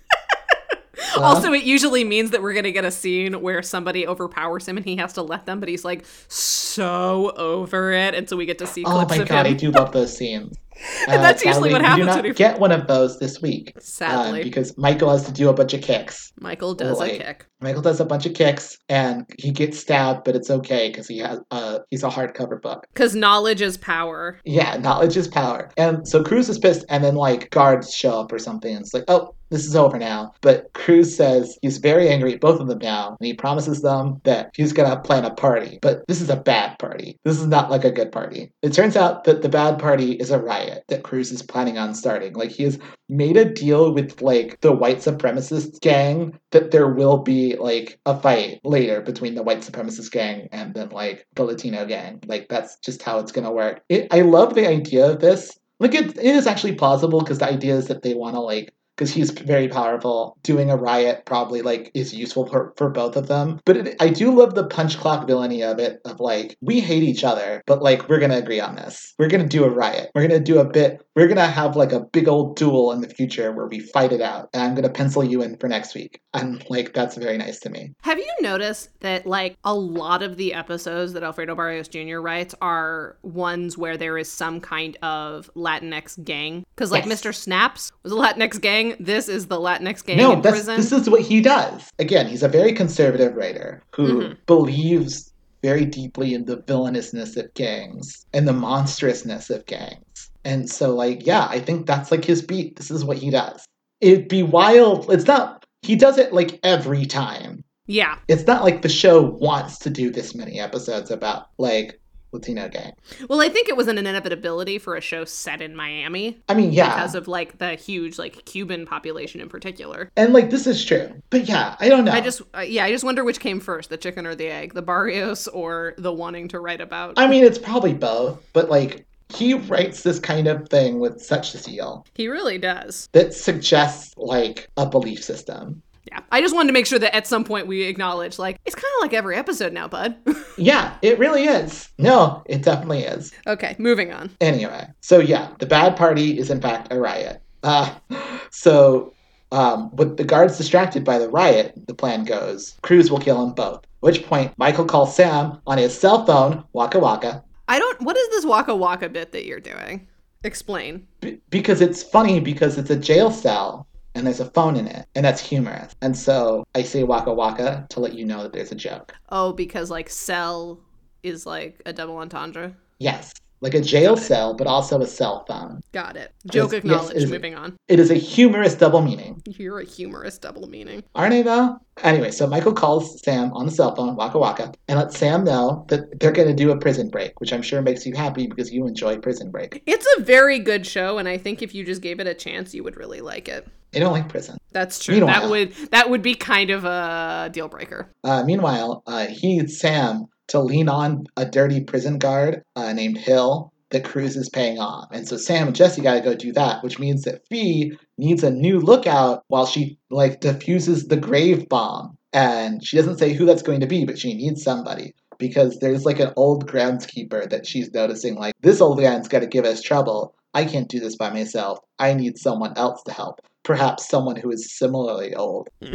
[1.16, 4.78] Uh, Also, it usually means that we're gonna get a scene where somebody overpowers him
[4.78, 8.46] and he has to let them, but he's like so over it, and so we
[8.46, 10.58] get to see oh my god, I do love those scenes.
[11.10, 12.08] And that's usually what happens.
[12.08, 13.74] we do not get one of those this week.
[13.76, 16.32] uh, Sadly, because Michael has to do a bunch of kicks.
[16.40, 17.46] Michael does like- a kick.
[17.62, 21.18] Michael does a bunch of kicks, and he gets stabbed, but it's okay because he
[21.20, 22.86] has uh he's a hardcover book.
[22.94, 24.40] Because knowledge is power.
[24.46, 25.70] Yeah, knowledge is power.
[25.78, 28.74] And so Cruz is pissed, and then like guards show up or something.
[28.74, 30.34] And it's like, oh, this is over now.
[30.42, 34.22] But Cruz says he's very angry at both of them now, and he promises them
[34.24, 35.80] that he's gonna plan a party.
[35.82, 37.18] But this is a bad party.
[37.26, 38.52] This is not like a good party.
[38.62, 41.94] It turns out that the bad party is a riot that Cruz is planning on
[41.94, 42.34] starting.
[42.34, 47.18] Like he has made a deal with like the white supremacist gang that there will
[47.18, 51.86] be like a fight later between the white supremacist gang and then like the Latino
[51.86, 52.20] gang.
[52.26, 53.82] Like that's just how it's gonna work.
[53.90, 55.58] It, I love the idea of this.
[55.80, 58.74] Like it, it is actually plausible because the idea is that they want to like
[59.00, 60.38] because he's very powerful.
[60.44, 63.62] Doing a riot probably like is useful for, for both of them.
[63.64, 66.02] But it, I do love the punch clock villainy of it.
[66.04, 69.14] Of like we hate each other, but like we're gonna agree on this.
[69.18, 70.12] We're gonna do a riot.
[70.14, 71.02] We're gonna do a bit.
[71.16, 74.22] We're gonna have like a big old duel in the future where we fight it
[74.22, 74.50] out.
[74.54, 76.20] And I'm gonna pencil you in for next week.
[76.34, 77.94] And like that's very nice to me.
[78.02, 82.18] Have you noticed that like a lot of the episodes that Alfredo Barrios Jr.
[82.18, 86.66] writes are ones where there is some kind of Latinx gang?
[86.76, 87.22] Because like Yes.
[87.22, 87.34] Mr.
[87.34, 88.89] Snaps was a Latinx gang.
[89.00, 90.78] This is the Latinx gang no, in prison.
[90.78, 91.90] this is what he does.
[92.00, 94.38] Again, he's a very conservative writer who Mhm.
[94.46, 100.30] believes very deeply in the villainousness of gangs and the monstrousness of gangs.
[100.46, 102.78] And so, like, yeah, I think that's like his beat.
[102.78, 103.66] This is what he does.
[104.00, 105.12] It'd be wild.
[105.12, 107.64] It's not, he does it like every time.
[107.88, 108.16] yeah.
[108.28, 112.00] It's not like the show wants to do this many episodes about like
[112.32, 112.94] Latino gang.
[113.28, 116.72] Well, I think it was an inevitability for a show set in Miami I mean,
[116.72, 116.94] yeah.
[116.94, 120.12] because of like the huge like Cuban population in particular.
[120.16, 121.12] and like, this is true.
[121.30, 122.12] But yeah, I don't know.
[122.12, 124.74] I just uh, yeah, I just wonder which came first, the chicken or the egg,
[124.74, 127.16] the Barrios or the wanting to write about.
[127.18, 131.52] I mean, it's probably both, but like, he writes this kind of thing with such
[131.52, 132.06] zeal.
[132.16, 133.08] he really does.
[133.12, 135.82] that suggests like a belief system.
[136.06, 136.20] Yeah.
[136.32, 138.92] I just wanted to make sure that at some point we acknowledge like it's kind
[138.98, 140.16] of like every episode now, bud.
[140.58, 141.88] Yeah, it really is.
[141.98, 143.32] No, it definitely is.
[143.48, 144.30] okay, moving on.
[144.42, 147.42] Anyway, so yeah, the bad party is in fact a riot.
[147.64, 147.94] Uh,
[148.52, 149.14] so,
[149.52, 153.54] um, with the guards distracted by the riot, the plan goes Cruz will kill them
[153.54, 153.78] both.
[153.78, 158.18] At which point, Michael calls Sam on his cell phone, Waka Waka, I don't what
[158.18, 160.08] is this waka waka bit that you're doing?
[160.44, 161.06] Explain.
[161.22, 165.08] b- because it's funny because it's a jail cell and there's a phone in it,
[165.16, 165.96] and that's humorous.
[166.02, 169.14] And so I say Waka Waka to let you know that there's a joke.
[169.30, 170.80] Oh, because like cell
[171.24, 172.76] is like a double entendre.
[173.00, 174.26] Yes, like a jail Got it.
[174.26, 175.82] cell, but also a cell phone.
[175.92, 176.34] Got it.
[176.52, 177.18] Joke yes, acknowledged.
[177.18, 177.76] is it- moving on.
[177.88, 179.42] It is a humorous double meaning.
[179.46, 181.04] You're a humorous double meaning.
[181.16, 181.78] Aren't I though?
[182.04, 185.86] Anyway, so Michael calls Sam on the cell phone, Waka Waka, and lets Sam know
[185.90, 188.72] that they're going to do a prison break, which I'm sure makes you happy because
[188.72, 189.84] you enjoy prison break.
[189.86, 192.74] It's a very good show, and I think if you just gave it a chance,
[192.74, 193.68] you would really like it.
[193.94, 194.58] I don't like prison.
[194.72, 195.16] That's true.
[195.16, 198.10] Meanwhile- That would that would be kind of a deal breaker.
[198.24, 203.72] Uh, meanwhile, uh, he Sam to lean on a dirty prison guard uh, named Hill
[203.92, 205.08] that Cruz is paying off.
[205.12, 208.44] And so Sam and Jesse got to go do that, which means that Fi needs
[208.44, 212.18] a new lookout while she like diffuses the grave bomb.
[212.32, 216.06] And she doesn't say who that's going to be, but she needs somebody because there's
[216.06, 219.82] like an old groundskeeper that she's noticing like this old man's got to give us
[219.82, 220.36] trouble.
[220.54, 221.80] I can't do this by myself.
[222.00, 223.42] I need someone else to help.
[223.64, 225.70] Perhaps someone who is similarly old.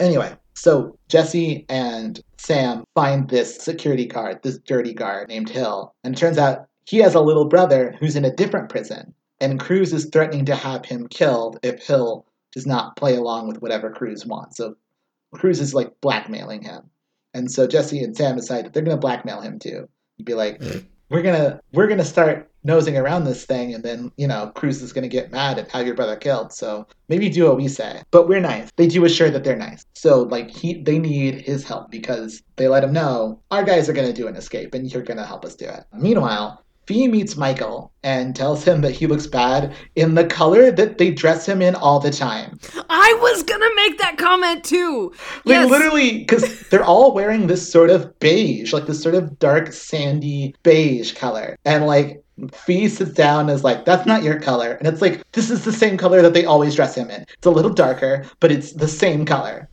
[0.00, 6.14] Anyway, so Jesse and Sam find this security guard, this dirty guard named Hill, and
[6.14, 9.92] it turns out he has a little brother who's in a different prison, and Cruz
[9.92, 14.24] is threatening to have him killed if Hill does not play along with whatever Cruz
[14.24, 14.56] wants.
[14.56, 14.74] So
[15.34, 16.82] Cruz is like blackmailing him,
[17.34, 19.86] and so Jesse and Sam decide that they're going to blackmail him too.
[20.24, 20.84] Be like, mm.
[21.10, 24.92] "We're gonna we're gonna start nosing around this thing, and then you know Cruz is
[24.92, 26.52] gonna get mad and have your brother killed.
[26.52, 28.02] So maybe do what we say.
[28.10, 28.70] But we're nice.
[28.76, 29.84] They do assure that they're nice.
[29.94, 33.92] So like he they need his help because they let him know our guys are
[33.94, 35.84] gonna do an escape, and you're gonna help us do it.
[35.92, 36.62] Meanwhile.
[36.86, 41.12] Fi meets Michael and tells him that he looks bad in the color that they
[41.12, 42.58] dress him in all the time.
[42.88, 45.12] I was gonna make that comment too.
[45.44, 45.70] Like yes.
[45.70, 50.56] literally, because they're all wearing this sort of beige, like this sort of dark, sandy
[50.64, 51.56] beige color.
[51.64, 54.72] And like Fi sits down and is like, that's not your color.
[54.72, 57.22] And it's like, this is the same color that they always dress him in.
[57.22, 59.68] It's a little darker, but it's the same color.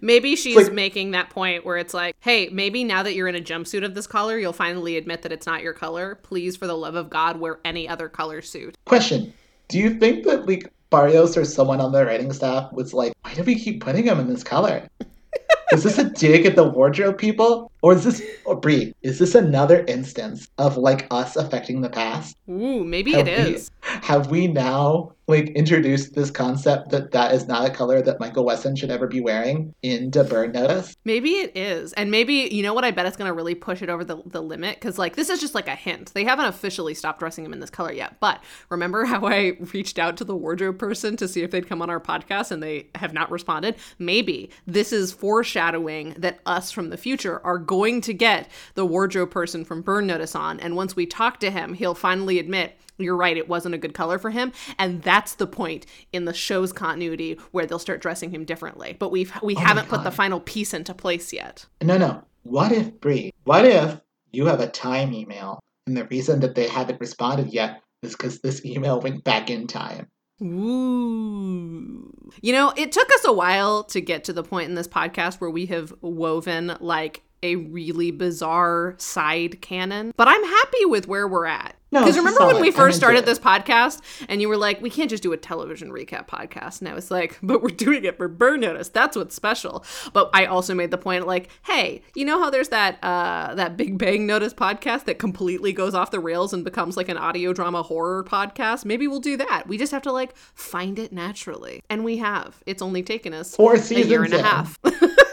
[0.00, 3.34] Maybe she's like- making that point where it's like, hey, maybe now that you're in
[3.34, 6.16] a jumpsuit of this color, you'll finally admit that it's not your color.
[6.22, 8.76] Please, for the love of God, wear any other color suit.
[8.84, 9.32] Question
[9.68, 13.34] Do you think that like Barrios or someone on the writing staff was like, why
[13.34, 14.86] do we keep putting him in this color?
[15.72, 17.69] is this a dig at the wardrobe people?
[17.82, 22.36] Or is this, or Bree, is this another instance of like us affecting the past?
[22.48, 23.70] Ooh, maybe Have it we- is.
[23.82, 28.44] Have we now like introduced this concept that that is not a color that Michael
[28.44, 30.94] Westen should ever be wearing into Burn Notice?
[31.04, 31.92] Maybe it is.
[31.94, 32.84] And maybe, you know what?
[32.84, 35.30] I bet it's going to really push it over the, the limit because, like, this
[35.30, 36.12] is just like a hint.
[36.14, 38.18] They haven't officially stopped dressing him in this color yet.
[38.20, 41.80] But remember how I reached out to the wardrobe person to see if they'd come
[41.80, 43.76] on our podcast and they have not responded?
[43.98, 49.30] Maybe this is foreshadowing that us from the future are going to get the wardrobe
[49.30, 50.58] person from Burn Notice on.
[50.58, 53.94] And once we talk to him, he'll finally admit, you're right, it wasn't a good
[53.94, 54.50] color for him.
[54.76, 58.96] And that's the point in the show's continuity where they'll start dressing him differently.
[58.98, 61.64] But we've we oh my haven't put the final piece into place yet.
[61.80, 62.24] No, no.
[62.42, 63.30] What if Bree?
[63.44, 64.00] What if
[64.32, 68.40] you have a time email and the reason that they haven't responded yet is because
[68.40, 70.08] this email went back in time?
[70.42, 72.12] Ooh.
[72.42, 75.40] You know, it took us a while to get to the point in this podcast
[75.40, 81.26] where we have woven like a really bizarre side canon, but I'm happy with where
[81.26, 81.76] we're at.
[81.92, 83.26] No, Because it's remember when we first started it.
[83.26, 86.78] this podcast and you were like, we can't just do a television recap podcast.
[86.78, 88.90] And I was like, but we're doing it for Burn Notice.
[88.90, 89.84] That's what's special.
[90.12, 93.76] But I also made the point like, hey, you know how there's that uh that
[93.76, 97.52] Big Bang Notice podcast that completely goes off the rails and becomes like an audio
[97.52, 98.84] drama horror podcast?
[98.84, 99.66] Maybe we'll do that.
[99.66, 101.82] We just have to like find it naturally.
[101.90, 102.62] And we have.
[102.66, 104.78] It's only taken us Four a seasons year and a half.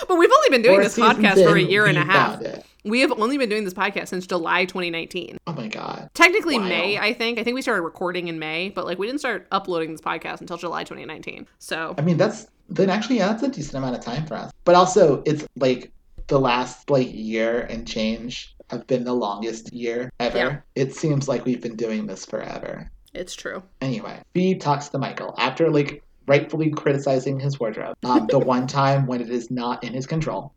[0.08, 2.42] but we've only been doing this podcast for a year and a half.
[2.84, 6.10] We have only been doing this podcast since July 2019 Oh my god.
[6.12, 6.68] technically Wow.
[6.68, 7.38] May, I think.
[7.38, 10.40] I think we started recording in May, but like we didn't start uploading this podcast
[10.42, 11.46] until July 2019.
[11.58, 14.52] So I mean, that's then actually yeah, that's a decent amount of time for us.
[14.64, 15.92] But also, it's like
[16.26, 20.36] the last like year and change have been the longest year ever.
[20.38, 20.56] Yeah.
[20.74, 22.90] It seems like we've been doing this forever.
[23.14, 23.62] it's true.
[23.80, 27.96] Anyway, Fi talks to Michael after like rightfully criticizing his wardrobe.
[28.04, 30.52] Um, the one time when it is not in his control.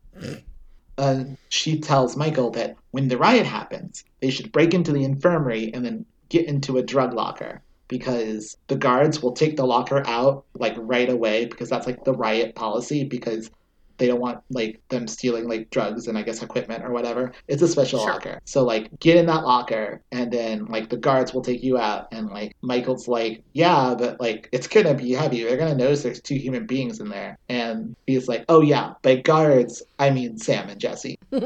[0.98, 5.72] Uh, she tells Michael that when the riot happens, they should break into the infirmary
[5.74, 10.46] and then get into a drug locker because the guards will take the locker out
[10.56, 13.50] like right away because that's like the riot policy because
[13.98, 17.32] they don't want like them stealing like drugs and I guess equipment or whatever.
[17.48, 18.12] It's a special Sure.
[18.12, 18.40] locker.
[18.46, 22.08] So like get in that locker and then like the guards will take you out
[22.12, 25.44] and like Michael's like, Yeah, but like it's gonna be heavy.
[25.44, 27.38] They're gonna notice there's two human beings in there.
[27.50, 31.18] And he's like, Oh yeah, by guards I mean Sam and Jesse.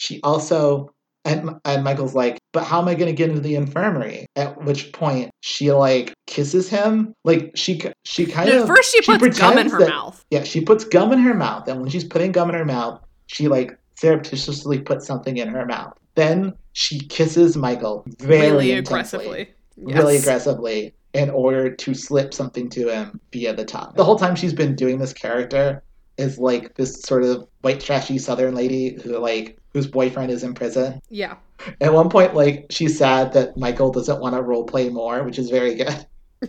[0.00, 0.94] She also
[1.28, 4.26] and, and Michael's like, but how am I going to get into the infirmary?
[4.36, 7.12] At which point she like kisses him.
[7.24, 10.24] Like she she kind At of first, she puts gum in her that- mouth.
[10.30, 13.00] Yeah, she puts gum in her mouth, and when she's putting gum in her mouth,
[13.26, 15.92] she like surreptitiously puts something in her mouth.
[16.14, 19.50] Then she kisses Michael very really aggressively.
[19.76, 23.92] really aggressively, in order to slip something to him via the tongue.
[23.96, 25.82] The whole time she's been doing this character
[26.18, 30.54] is like this sort of white trashy Southern lady who like whose boyfriend is in
[30.54, 31.00] prison.
[31.08, 31.36] Yeah.
[31.80, 35.38] At one point, like she's sad that Michael doesn't want to role play more, which
[35.38, 36.06] is very good.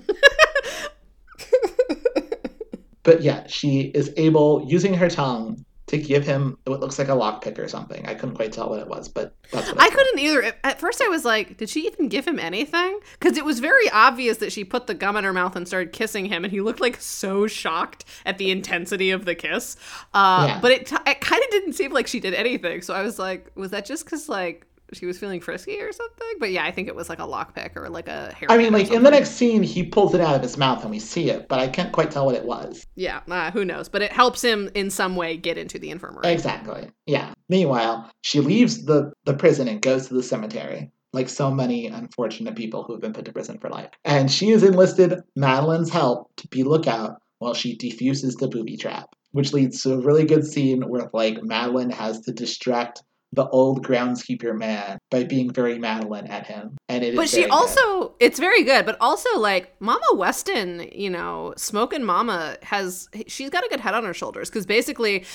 [3.09, 7.11] But yeah, she is able using her tongue to give him what looks like a
[7.11, 8.05] lockpick or something.
[8.07, 10.43] I couldn't quite tell what it was, but that's what I it's couldn't either.
[10.43, 12.99] At- At first, I was like, did she even give him anything?
[13.19, 15.91] Because it was very obvious that she put the gum in her mouth and started
[15.91, 19.75] kissing him, and he looked like so shocked at the intensity of the kiss.
[20.13, 20.59] Uh, Yeah.
[20.61, 22.81] But it, t- it kind of didn't seem like she did anything.
[22.83, 26.27] So I was like, was that just because, like, she was feeling frisky or something.
[26.39, 28.47] But yeah, I think it was like a lockpick or like a hair.
[28.49, 30.91] I mean, like in the next scene, he pulls it out of his mouth and
[30.91, 32.85] we see it, but I can't quite tell what it was.
[32.95, 33.89] Yeah, uh, who knows?
[33.89, 36.31] But it helps him in some way get into the infirmary.
[36.31, 36.89] Exactly.
[37.05, 37.33] Yeah.
[37.49, 42.55] Meanwhile, she leaves the, the prison and goes to the cemetery, like so many unfortunate
[42.55, 43.89] people who have been put to prison for life.
[44.05, 49.09] And she has enlisted Madeline's help to be lookout while she defuses the booby trap,
[49.31, 53.01] which leads to a really good scene where like Madeline has to distract
[53.33, 56.75] the old groundskeeper man by being very Madeline at him.
[56.87, 58.15] And it is But she also good.
[58.19, 63.63] it's very good, but also like Mama Westen, you know, smoking Mama has she's got
[63.63, 65.25] a good head on her shoulders because basically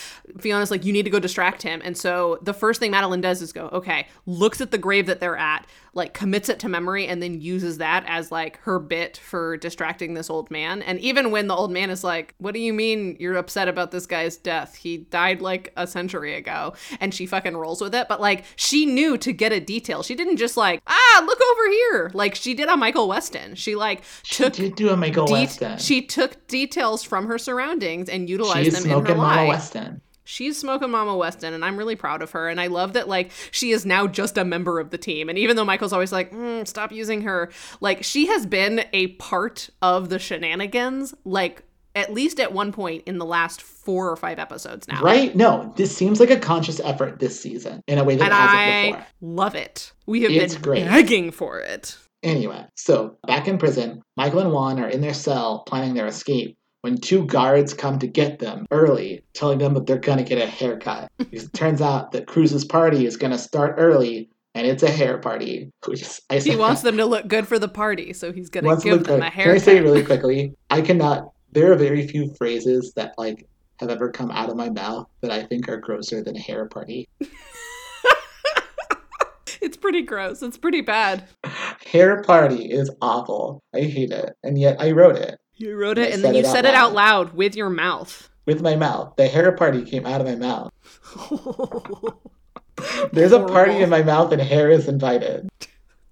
[0.40, 1.80] Fiona's like, you need to go distract him.
[1.84, 5.20] And so the first thing Madeline does is go, okay, looks at the grave that
[5.20, 9.16] they're at, like commits it to memory, and then uses that as like her bit
[9.18, 10.82] for distracting this old man.
[10.82, 13.90] And even when the old man is like, What do you mean you're upset about
[13.90, 14.74] this guy's death?
[14.74, 16.74] He died like a century ago.
[17.00, 18.08] And she fucking rolls with it.
[18.08, 20.02] But like she knew to get a detail.
[20.02, 22.10] She didn't just like, ah, look over here.
[22.14, 23.56] Like she did on Michael Westen.
[23.56, 25.78] She like She took did do a Michael det- Westen.
[25.80, 29.50] she took details from her surroundings and utilized them in her life.
[29.72, 30.00] Westen.
[30.24, 32.48] She's smoking Mama Westen, and I'm really proud of her.
[32.48, 35.28] And I love that, like, she is now just a member of the team.
[35.28, 37.50] And even though Michael's always like, mm, stop using her,
[37.80, 41.62] like, she has been a part of the shenanigans, like,
[41.94, 45.00] at least at one point in the last four or five episodes now.
[45.00, 45.36] Right?
[45.36, 48.58] No, this seems like a conscious effort this season in a way that And hasn't
[48.58, 49.06] I before.
[49.20, 49.92] love it.
[50.06, 50.84] We have It's been great.
[50.86, 51.96] begging for it.
[52.24, 56.56] Anyway, so back in prison, Michael and Juan are in their cell planning their escape
[56.84, 60.46] when two guards come to get them early, telling them that they're gonna get a
[60.46, 61.10] haircut.
[61.16, 65.16] because it turns out that Cruz's party is gonna start early and it's a hair
[65.16, 65.72] party.
[65.88, 68.82] Is, He wants them to look good for the party, so he's going to to
[68.82, 69.26] give them good.
[69.26, 70.54] a Can I say really quickly?
[70.68, 71.32] I cannot.
[71.52, 73.48] There are very few phrases that like
[73.80, 76.66] have ever come out of my mouth that I think are grosser than a hair
[76.66, 77.08] party.
[79.60, 80.42] It's pretty gross.
[80.42, 81.26] It's pretty bad.
[81.86, 83.62] Hair party is awful.
[83.74, 86.64] I hate it, and yet I wrote it You wrote it and then you said
[86.64, 87.26] it out loud.
[87.26, 88.28] loud with your mouth.
[88.46, 89.14] with my mouth.
[89.16, 90.72] The hair party came out of my mouth.
[93.12, 95.48] There's a party in my mouth, and hair is invited.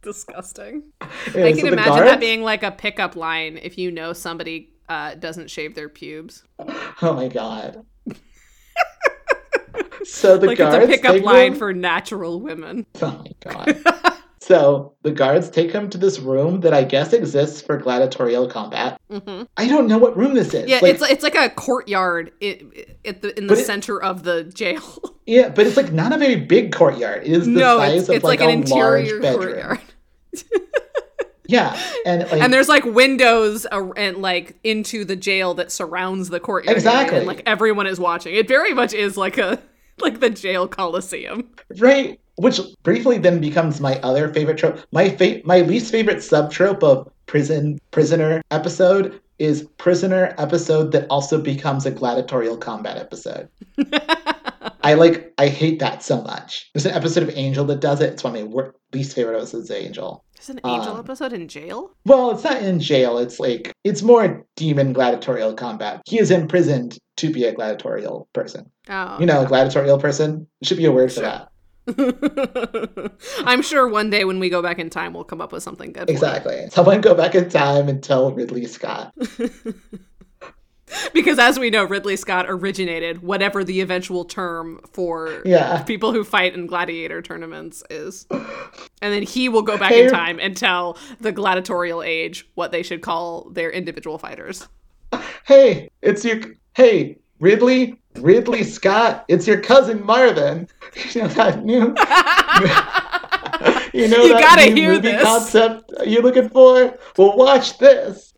[0.03, 0.85] Disgusting.
[1.35, 4.73] Anyway, I can the imagine that being like a pickup line if you know somebody
[4.89, 6.45] uh, doesn't shave their pubes.
[7.03, 7.85] Oh my god.
[10.05, 12.87] so the like guards it's a pickup line for natural women.
[13.01, 13.99] Oh my god.
[14.53, 19.01] So the guards take him to this room that I guess exists for gladiatorial combat.
[19.11, 20.69] hmm I don't know what room this is.
[20.69, 22.61] Yeah, Like, it's it's like a courtyard i
[23.05, 24.83] at the in the But it- center of the jail.
[25.27, 27.23] yeah, but it's like not a very big courtyard.
[27.25, 29.81] It is the no, size it's of it's like, like, a an interior courtyard.
[31.49, 31.77] Yeah,
[32.07, 36.75] and like and there's like windows and like into the jail that surrounds the courtyard
[36.77, 37.19] Exactly.
[37.19, 39.61] and like everyone is watching it very much is like a
[40.01, 44.79] like the jail coliseum Right, which briefly then becomes my other favorite trope.
[44.93, 51.07] My fa- my least favorite sub trope of prison prisoner episode is prisoner episode that
[51.11, 53.49] also becomes a gladiatorial combat episode.
[54.85, 56.71] I like I hate that so much.
[56.75, 58.13] There's an episode of Angel that does it.
[58.15, 60.25] It's one of my wor- least favorite episodes of Angel.
[60.37, 63.19] there's an angel Um, episode in jail Well, it's not in jail.
[63.19, 66.03] It's like it's more demon gladiatorial combat.
[66.07, 68.71] He is imprisoned to be a gladiatorial person.
[68.91, 71.49] oh You know, a gladiatorial person it should be a word for that.
[73.45, 75.93] i'm sure one day when we go back in time we'll come up with something
[75.93, 76.09] good.
[76.09, 76.69] Exactly.
[76.71, 79.13] Someone go back in time and tell Ridley Scott.
[81.15, 85.83] because as we know ridley scott originated whatever the eventual term for Yeah.
[85.85, 90.11] people who fight in gladiator tournaments is and then he will go back Hey- in
[90.11, 94.69] time and tell the gladiatorial age what they should call their individual fighters
[95.45, 96.39] Hey, it's your
[96.75, 99.25] hey Ridley Ridley Scott.
[99.27, 100.69] It's your cousin Marvin.
[101.15, 101.81] You know that new.
[103.99, 105.23] you know You that gotta new hear movie this.
[105.23, 106.99] concept you're looking for.
[107.17, 108.35] Well, watch this.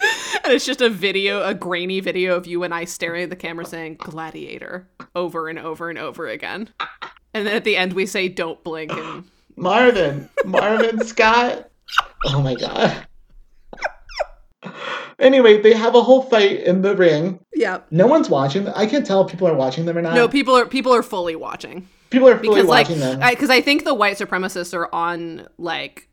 [0.44, 3.36] and it's just a video a grainy video of you and i staring at the
[3.36, 6.68] camera saying gladiator over and over and over again
[7.32, 9.22] and then at the end we say don't blink and
[9.56, 10.28] Marvin.
[10.44, 11.70] Marvin Scott.
[12.26, 13.06] Oh my god.
[15.22, 17.38] Anyway, they have a whole fight in the ring.
[17.54, 18.68] yeah No one's watching.
[18.68, 20.14] I can't tell if people are watching them or not.
[20.14, 23.20] no people are people are fully watching people are fully because like watching them.
[23.30, 26.08] because I, think the white supremacists are on like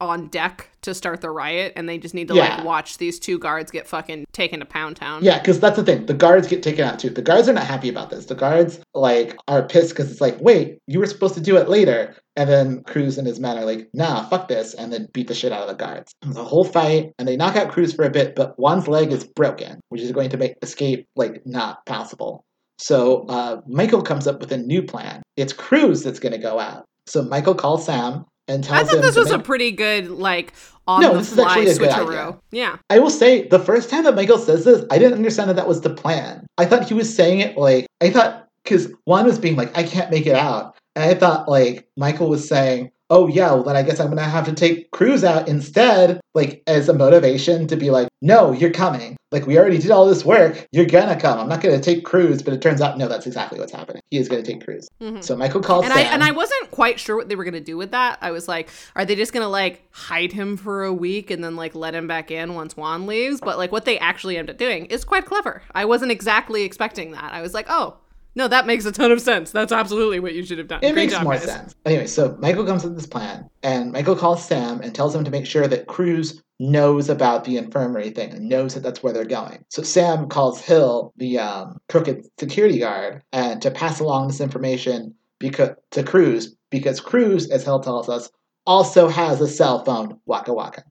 [0.00, 2.56] on deck to start the riot and they just need to Yeah.
[2.56, 5.84] like watch these two guards get fucking taken to pound town Yeah, because that's the
[5.84, 6.06] thing.
[6.06, 7.10] The guards get taken out too.
[7.10, 8.26] The guards are not happy about this.
[8.26, 11.68] The guards like are pissed because it's like, wait, you were supposed to do it
[11.68, 12.16] later.
[12.36, 15.34] And then Cruz and his men are like, nah, fuck this, and then beat the
[15.34, 16.12] shit out of the guards.
[16.22, 19.12] There's a whole fight, and they knock out Cruz for a bit, but Juan's leg
[19.12, 22.44] is broken, which is going to make escape like not possible.
[22.78, 25.22] So uh, Michael comes up with a new plan.
[25.36, 26.84] It's Cruz that's going to go out.
[27.06, 28.84] So Michael calls Sam and tells him.
[28.84, 29.02] I thought him.
[29.02, 30.54] this was a pretty good, like,
[30.88, 32.18] on No, the this is fly actually a good switcheroo.
[32.28, 32.38] idea.
[32.50, 32.76] Yeah.
[32.90, 35.68] I will say, the first time that Michael says this, I didn't understand that that
[35.68, 36.46] was the plan.
[36.58, 39.84] I thought he was saying it like, I thought, because Juan was being like, I
[39.84, 40.73] can't make it out.
[40.96, 44.18] And I thought, like, Michael was saying, oh, yeah, well, then I guess I'm going
[44.18, 48.52] to have to take Cruz out instead, like, as a motivation to be like, no,
[48.52, 49.16] you're coming.
[49.30, 50.66] Like, we already did all this work.
[50.72, 51.38] You're going to come.
[51.38, 52.42] I'm not going to take Cruz.
[52.42, 54.00] But it turns out, no, that's exactly what's happening.
[54.10, 54.88] He is going to take Cruz.
[55.02, 55.22] Mhm.
[55.22, 57.76] So Michael calls And I and I wasn't quite sure what they were gonna do
[57.76, 58.18] with that.
[58.20, 61.56] I was like, are they just gonna like hide him for a week and then
[61.56, 63.40] like let him back in once Juan leaves?
[63.40, 65.62] But like what they actually ended up doing is quite clever.
[65.74, 67.32] I wasn't exactly expecting that.
[67.32, 67.96] I was like, oh
[68.34, 69.50] no, that makes a ton of sense.
[69.50, 70.80] That's absolutely what you should have done.
[70.82, 71.44] It Great makes job, more guys.
[71.44, 71.74] sense.
[71.84, 75.30] Anyway, so Michael comes with this plan, and Michael calls Sam and tells him to
[75.30, 79.24] make sure that Cruz knows about the infirmary thing and knows that that's where they're
[79.24, 79.64] going.
[79.70, 85.14] So Sam calls Hill, the um, crooked security guard, and to pass along this information
[85.38, 88.30] because to Cruz because Cruz, as Hill tells us,
[88.66, 90.18] also has a cell phone.
[90.26, 90.84] Waka waka.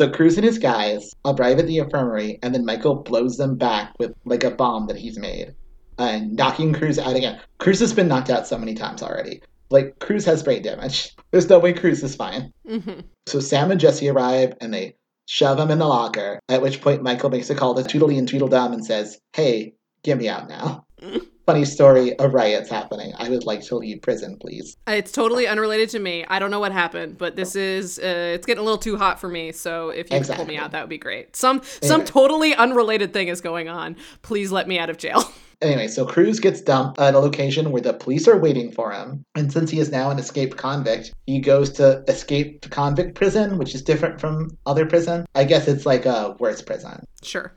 [0.00, 3.92] So Cruz and his guys arrive at the infirmary, and then Michael blows them back
[3.98, 5.54] with like a bomb that he's made,
[5.98, 7.38] and knocking Cruz out again.
[7.58, 9.42] Cruz has been knocked out so many times already.
[9.68, 11.14] Like Cruz has brain damage.
[11.32, 12.50] There's no way Cruz is fine.
[12.66, 14.96] hmm So Sam and Jesse arrive, and they
[15.26, 16.40] shove him in the locker.
[16.48, 20.16] At which point Michael makes a call to Tweedledee and Tweedledum and says, "Hey, get
[20.16, 20.86] me out now."
[21.50, 23.12] Funny story: of riot's happening.
[23.18, 24.76] I would like to leave prison, please.
[24.86, 26.24] It's totally unrelated to me.
[26.28, 29.18] I don't know what happened, but this is uh, it's getting a little too hot
[29.18, 29.50] for me.
[29.50, 31.34] So if you could pull me out, that would be great.
[31.34, 33.96] Some some totally unrelated thing is going on.
[34.22, 35.24] Please let me out of jail.
[35.62, 39.22] Anyway, so Cruz gets dumped at a location where the police are waiting for him.
[39.34, 43.74] And since he is now an escaped convict, he goes to escaped convict prison, which
[43.74, 45.26] is different from other prison.
[45.34, 47.04] I guess it's like a worse prison.
[47.22, 47.52] sure.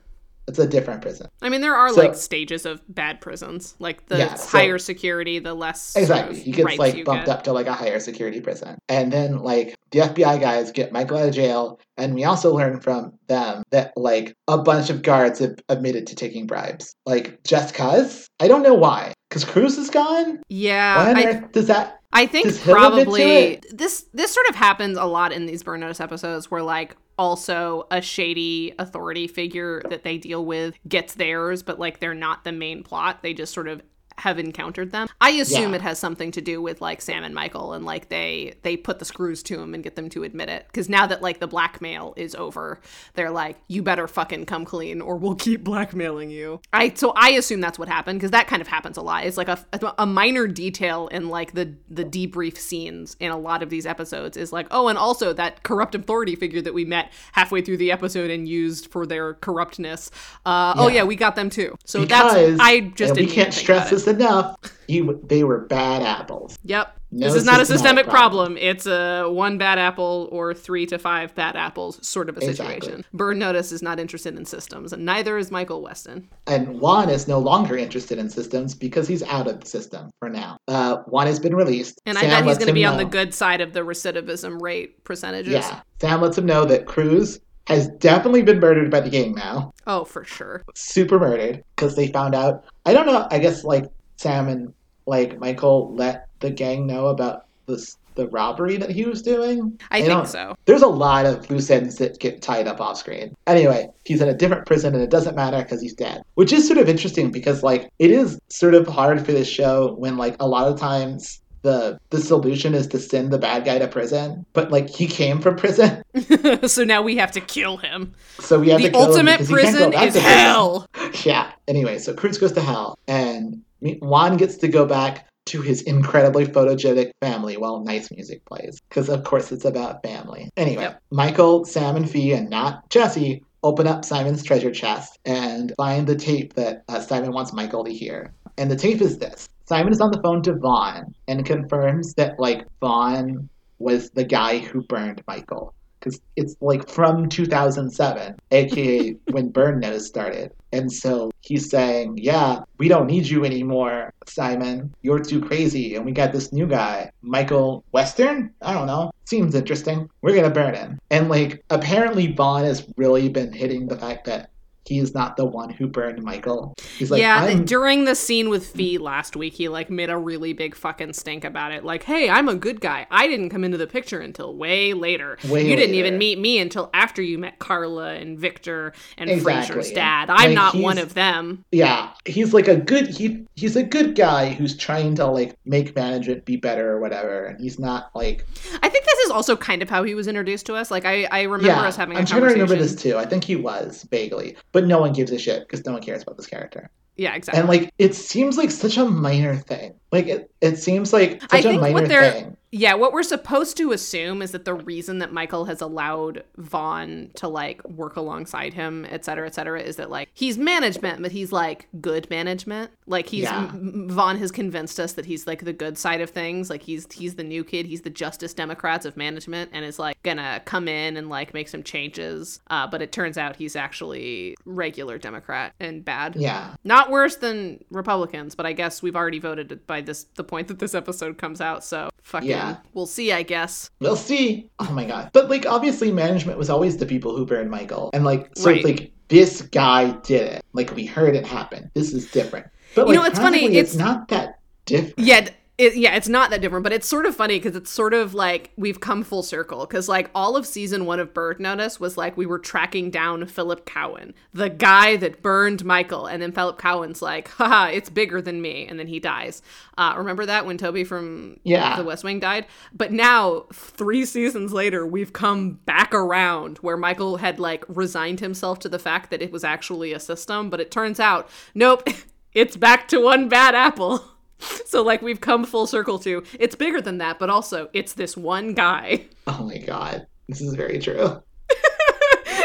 [0.46, 1.28] It's a different prison.
[1.40, 3.74] I mean, there are So- like stages of bad prisons.
[3.78, 6.38] Like the Yeah, so- higher security, the less Exactly.
[6.38, 7.34] He gets like bumped get.
[7.34, 8.76] up to like a higher security prison.
[8.88, 11.80] And then like the FBI guys get Michael out of jail.
[11.96, 16.14] And we also learn from them that like a bunch of guards have admitted to
[16.14, 16.94] taking bribes.
[17.06, 18.28] Like just cause?
[18.40, 19.12] I don't know why.
[19.30, 20.40] Because Cruz is gone?
[20.48, 24.46] Yeah, I, earth does that I think Does Hill admit to probably this this sort
[24.48, 29.26] of happens a lot in these burn notice episodes where like also a shady authority
[29.26, 33.22] figure that they deal with gets theirs, but like they're not the main plot.
[33.22, 33.82] They just sort of
[34.18, 35.08] have encountered them.
[35.20, 35.76] I assume Yeah.
[35.76, 38.98] it has something to do with like Sam and Michael and like they they put
[38.98, 41.46] the screws to him and get them to admit it because now that like the
[41.46, 42.80] blackmail is over,
[43.14, 46.60] they're like you better fucking come clean or we'll keep blackmailing you.
[46.72, 49.24] I so I assume that's what happened because that kind of happens a lot.
[49.26, 49.64] It's like a,
[49.98, 54.36] a minor detail in like the the debrief scenes in a lot of these episodes
[54.36, 57.90] is like oh and also that corrupt authority figure that we met halfway through the
[57.90, 60.10] episode and used for their corruptness.
[60.46, 60.94] Uh, Oh Yeah.
[60.94, 61.76] yeah, we got them too.
[61.84, 64.56] So because that's I just and we can't stress about enough.
[64.86, 66.58] You, they were bad apples.
[66.64, 66.98] Yep.
[67.16, 68.56] No this is not a systemic problem.
[68.56, 72.72] It's a one bad apple or three to five bad apples sort of a situation.
[72.72, 73.04] Exactly.
[73.12, 76.24] Burn Notice is not interested in systems, and neither is Michael Westen.
[76.48, 80.28] And Juan is no longer interested in systems because he's out of the system for
[80.28, 80.56] now.
[80.66, 82.00] Uh, Juan has been released.
[82.04, 85.04] And I bet he's going to be on the good side of the recidivism rate
[85.04, 85.52] percentages.
[85.52, 89.72] Yeah, Sam lets him know that Cruz has definitely been murdered by the gang now.
[89.86, 90.62] Oh, for sure.
[90.74, 92.64] Super murdered because they found out.
[92.86, 93.26] I don't know.
[93.30, 93.86] I guess like
[94.16, 94.72] Sam and
[95.06, 99.76] like Michael let the gang know about this the robbery that he was doing.
[99.90, 100.54] I don't- think so.
[100.66, 103.34] There's a lot of loose ends that get tied up off screen.
[103.48, 106.22] Anyway, he's in a different prison and it doesn't matter because he's dead.
[106.34, 109.94] Which is sort of interesting because like it is sort of hard for this show
[109.94, 113.78] when like a lot of times the the solution is to send the bad guy
[113.80, 114.46] to prison.
[114.52, 116.02] But like he came from prison,
[116.68, 118.14] so now we have to kill him.
[118.38, 120.22] so we have The to kill him ultimate because he can't go prison is prison.
[120.22, 120.86] hell.
[121.24, 121.50] Yeah.
[121.66, 126.46] Anyway, so Cruz goes to hell, and Juan gets to go back to his incredibly
[126.46, 128.80] photogenic family while nice music plays.
[128.88, 130.48] Because, of course, it's about family.
[130.56, 131.02] Anyway, Yep.
[131.10, 136.16] Michael, Sam, and Fi, and not Jesse, open up Simon's treasure chest and find the
[136.16, 138.32] tape that uh, Simon wants Michael to hear.
[138.58, 142.38] And the tape is this Simon is on the phone to Vaughn and confirms that,
[142.38, 143.48] like, Vaughn
[143.78, 145.74] was the guy who burned Michael.
[145.98, 150.52] Because it's like from 2007, aka when Burn Notice started.
[150.70, 154.92] And so he's saying, Yeah, we don't need you anymore, Simon.
[155.00, 155.94] You're too crazy.
[155.94, 158.50] And we got this new guy, Michael Westen?
[158.60, 159.12] I don't know.
[159.24, 160.10] Seems interesting.
[160.20, 160.98] We're going to burn him.
[161.10, 164.50] And like, apparently, Vaughn has really been hitting the fact that
[164.86, 166.74] he is not the one who burned Michael.
[166.98, 170.16] He's like, yeah, I'm, during the scene with Fi last week, he like made a
[170.16, 171.84] really big fucking stink about it.
[171.84, 173.06] Like, hey, I'm a good guy.
[173.10, 175.38] I didn't come into the picture until way later.
[175.48, 179.74] Way you didn't even meet me until after you met Carla and Victor and Exactly.
[179.74, 180.30] Fraser's dad.
[180.30, 181.64] I'm Like, not one of them.
[181.72, 185.94] yeah, he's like a good he he's a good guy who's trying to like make
[185.96, 188.44] management be better or whatever, and he's not like
[188.82, 190.90] I think this is also kind of how he was introduced to us.
[190.90, 191.82] Like, I, I remember yeah.
[191.82, 193.16] us having a I'm trying to remember this too.
[193.16, 196.22] I think he was vaguely, but no one gives a shit because no one cares
[196.22, 196.90] about this character.
[197.16, 197.60] Yeah, exactly.
[197.60, 199.94] And like it seems like such a minor thing.
[200.12, 202.56] Like it, it seems like I such a think what minor they're- thing.
[202.76, 207.30] Yeah, what we're supposed to assume is that the reason that Michael has allowed Vaughn
[207.36, 211.30] to like work alongside him, et cetera, et cetera, is that like he's management, but
[211.30, 212.90] he's like good management.
[213.06, 213.70] Like he's Yeah.
[213.72, 216.68] Vaughn has convinced us that he's like the good side of things.
[216.68, 220.20] Like he's he's the new kid, he's the Justice Democrats of management, and is like
[220.24, 222.58] gonna come in and like make some changes.
[222.70, 226.34] Uh, but it turns out he's actually regular Democrat and bad.
[226.34, 226.74] Yeah.
[226.82, 230.80] Not worse than Republicans, but I guess we've already voted by this the point that
[230.80, 231.84] this episode comes out.
[231.84, 232.63] So fucking, Yeah.
[232.94, 233.32] We'll see.
[233.32, 233.90] I guess.
[234.00, 234.70] We'll see.
[234.78, 235.30] Oh my god.
[235.32, 238.10] But like obviously management was always the people who burned Michael.
[238.12, 238.84] And like so Right.
[238.84, 240.64] like this guy did it.
[240.72, 241.90] Like we heard it happen.
[241.94, 242.66] This is different.
[242.94, 245.18] But You know, it's funny, it's, it's- not that different.
[245.18, 245.48] Yeah.
[245.76, 248.32] It, yeah, it's not that different, but it's sort of funny because it's sort of
[248.32, 249.80] like we've come full circle.
[249.80, 253.44] Because like all of season one of Burn Notice was like we were tracking down
[253.46, 258.40] Philip Cowan, the guy that burned Michael, and then Philip Cowan's like, haha, it's bigger
[258.40, 259.62] than me, and then he dies.
[259.98, 261.96] Uh, remember that when Toby from Yeah.
[261.96, 262.66] The West Wing died?
[262.92, 268.78] But now, three seasons later, we've come back around where Michael had like resigned himself
[268.80, 272.06] to the fact that it was actually a system, but it turns out, nope,
[272.54, 274.24] it's back to one bad apple.
[274.86, 278.36] So like we've come full circle to it's bigger than that, but also it's this
[278.36, 279.26] one guy.
[279.48, 280.26] Oh my god.
[280.48, 281.42] This is very true.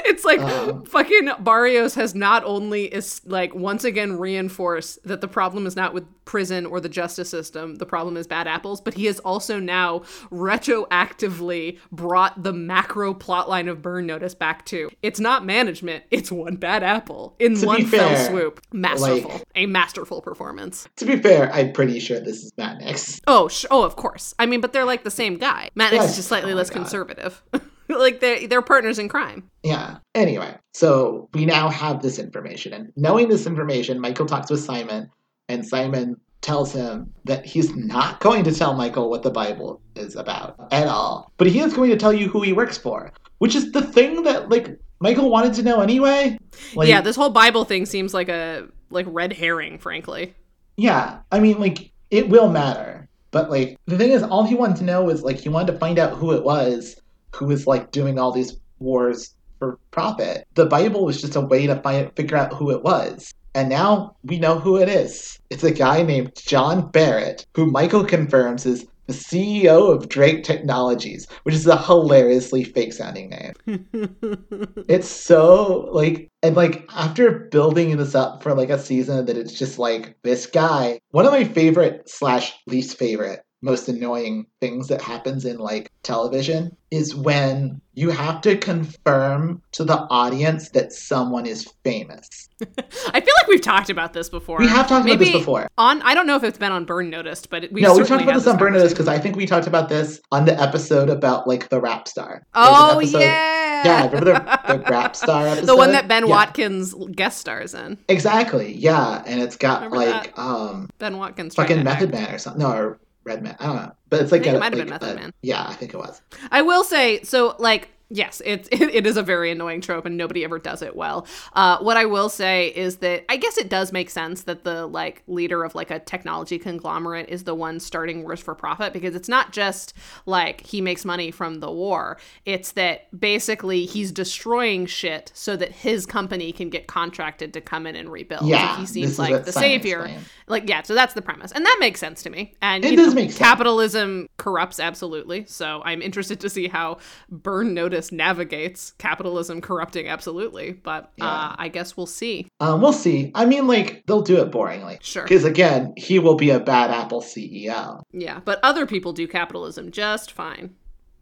[0.10, 0.84] It's like Um.
[0.86, 5.94] fucking Barrios has not only is like once again reinforced that the problem is not
[5.94, 9.60] with prison or the justice system, the problem is bad apples, but he has also
[9.60, 10.00] now
[10.32, 16.56] retroactively brought the macro plotline of Burn Notice back to it's not management, it's one
[16.56, 18.62] bad apple in one fell swoop.
[18.74, 20.88] Masterful, like- a masterful performance.
[20.98, 23.20] To be fair, I'm pretty sure this is Matt Nix.
[23.28, 24.34] Oh, sh- oh, of course.
[24.40, 25.70] I mean, but they're like the same guy.
[25.76, 26.80] Matt Nix is just slightly Oh less God.
[26.82, 27.42] conservative.
[27.98, 29.50] like they're they're partners in crime.
[29.64, 29.98] Yeah.
[30.16, 32.74] Anyway, so we now have this information.
[32.74, 35.10] And knowing this information, Michael talks with Simon,
[35.48, 40.16] and Simon tells him that he's not going to tell Michael what the Bible is
[40.16, 41.32] about at all.
[41.38, 44.24] But he is going to tell you who he works for, which is the thing
[44.24, 46.38] that, like, Michael wanted to know anyway.
[46.76, 50.34] Like, yeah, this whole Bible thing seems like a like red herring, frankly.
[50.78, 53.08] Yeah, I mean, like, it will matter.
[53.32, 55.78] But, like, the thing is, all he wanted to know was, like, he wanted to
[55.78, 57.00] find out who it was
[57.36, 60.48] who was, like, doing all these wars for profit.
[60.56, 63.34] The Bible was just a way to find, figure out who it was.
[63.56, 65.40] And now we know who it is.
[65.50, 71.28] It's a guy named John Barrett, who Michael confirms is the CEO of Drake Technologies,
[71.42, 73.54] which is a hilariously fake sounding name.
[74.88, 79.58] It's so like and like after building this up for like a season that it's
[79.58, 81.00] just like this guy.
[81.12, 86.76] One of my favorite slash least favorite most annoying things that happens in like television
[86.92, 92.48] is when you have to confirm to the audience that someone is famous.
[92.62, 94.60] I feel like we've talked about this before.
[94.60, 95.68] We have talked about this before.
[95.78, 98.24] On I don't know if it's been on Burn Noticed, but we no, we talked
[98.24, 101.10] about this on Burn Notice because I think we talked about this on the episode
[101.10, 102.44] about like the rap star.
[102.54, 105.66] Oh episode- yeah, Yeah, remember the, the rap star episode?
[105.68, 106.32] the one that Ben Yeah.
[106.32, 107.98] Watkins guest stars in.
[108.08, 111.56] Exactly, yeah, and it's got Remember like um Ben Watkins.
[111.56, 112.12] fucking Method.
[112.12, 112.62] Man or something.
[112.62, 113.00] No, or
[113.30, 113.56] Redman.
[113.60, 115.34] I don't know, but it's like a, it might have been Method a- Man.
[115.42, 116.22] Yeah, I think it was.
[116.52, 117.56] I will say so.
[117.60, 120.96] Like yes, it's it, it is a very annoying trope, and nobody ever does it
[120.96, 121.26] well.
[121.54, 124.88] Uh, what I will say is that I guess it does make sense that the
[124.88, 129.16] like leader of like a technology conglomerate is the one starting wars for profit because
[129.16, 129.94] it's not just
[130.26, 132.18] like he makes money from the war.
[132.46, 137.86] It's that basically he's destroying shit so that his company can get contracted to come
[137.86, 138.48] in and rebuild.
[138.48, 140.10] Yeah, he seems like the savior.
[140.50, 142.56] Like yeah, so that's the premise, and that makes sense to me.
[142.62, 143.38] And It does know, make sense.
[143.38, 145.46] capitalism corrupts absolutely.
[145.46, 146.98] So I'm interested to see how
[147.30, 150.72] Burn Notice navigates capitalism corrupting absolutely.
[150.74, 151.26] But Yeah.
[151.28, 152.48] uh, I guess we'll see.
[152.60, 153.32] Um, we'll see.
[153.36, 155.24] I mean, like they'll do it boringly Sure.
[155.24, 158.02] because again, he will be a bad Apple CEO.
[158.12, 160.76] Yeah, but other people do capitalism just fine.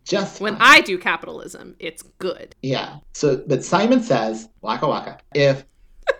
[0.06, 0.62] Just When fine.
[0.78, 2.56] I do capitalism, it's good.
[2.62, 3.00] yeah.
[3.12, 5.66] So, but Simon says, Waka Waka, if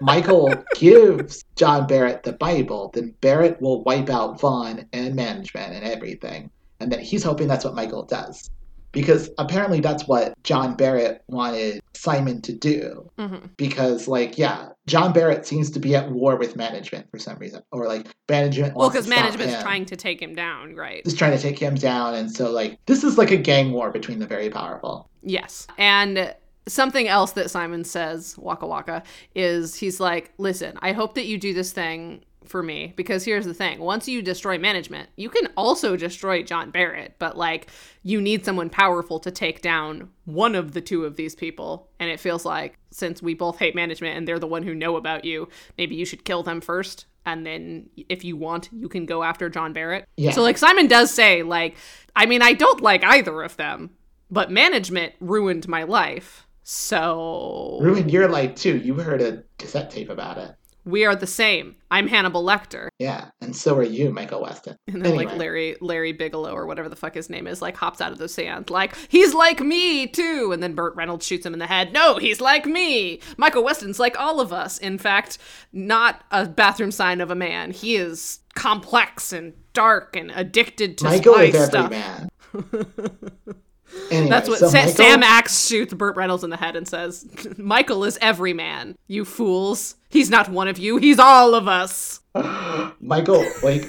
[0.02, 5.84] Michael gives John Barrett the Bible, then Barrett will wipe out Vaughn and management and
[5.84, 8.50] everything, and then he's hoping that's what Michael does
[8.98, 13.10] because apparently that's what John Barrett wanted Simon to do.
[13.18, 17.38] hmm Because, like, yeah, John Barrett seems to be at war with management for some
[17.38, 18.76] reason, or like management.
[18.76, 19.62] Well, because management's him.
[19.62, 21.06] trying to take him down, right?
[21.06, 23.92] is trying to take him down, and so like this is like a gang war
[23.92, 25.10] between the very powerful.
[25.22, 25.68] Yes.
[25.78, 26.34] And
[26.68, 29.04] something else that Simon says, Waka Waka,
[29.36, 33.46] is he's like, listen, I hope that you do this thing for me because here's
[33.46, 33.80] the thing.
[33.80, 37.68] Once you destroy management you can also destroy john barrett but like
[38.04, 41.90] you need someone powerful to take down one of the two of these people.
[42.00, 44.96] And it feels like since we both hate management and they're the one who know
[44.96, 49.06] about you maybe you should kill them first and then if you want you can
[49.06, 50.08] go after john barrett.
[50.16, 50.32] Yeah.
[50.32, 51.76] so like simon does say like
[52.16, 53.92] i mean i don't like either of them
[54.32, 58.78] but management ruined my life so Ruined your life too.
[58.78, 60.52] You heard a cassette tape about it.
[60.84, 64.76] we are the same i'm hannibal lecter Yeah, and so are you, Michael Westen.
[64.94, 68.02] And then like Larry Larry Bigelow or whatever the fuck his name is, like hops
[68.02, 70.52] out of the sand, like he's like me too.
[70.54, 71.94] And then Burt Reynolds shoots him in the head.
[71.94, 73.22] No, he's like me.
[73.38, 74.78] Michael Westen's like all of us.
[74.78, 75.38] In fact,
[75.72, 77.72] not a bathroom sign of a man.
[77.72, 81.92] He is complex and dark and addicted to Michael spy is every stuff.
[81.92, 82.30] man.
[84.12, 86.88] Anyway, That's what so Sa- Michael, Sam Axe shoots Burt Reynolds in the head and
[86.88, 87.28] says,
[87.58, 88.96] "Michael is every man.
[89.08, 89.96] You fools.
[90.10, 90.98] He's not one of you.
[90.98, 92.22] He's all of us."
[93.00, 93.86] Michael, like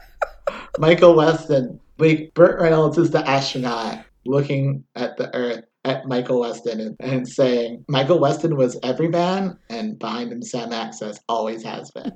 [0.78, 6.80] Michael Westen, like Burt Reynolds is the astronaut looking at the Earth at Michael Westen
[6.80, 11.62] and, and saying, Michael Westen was every man, and behind him Sam Axe says, always
[11.62, 12.12] has been.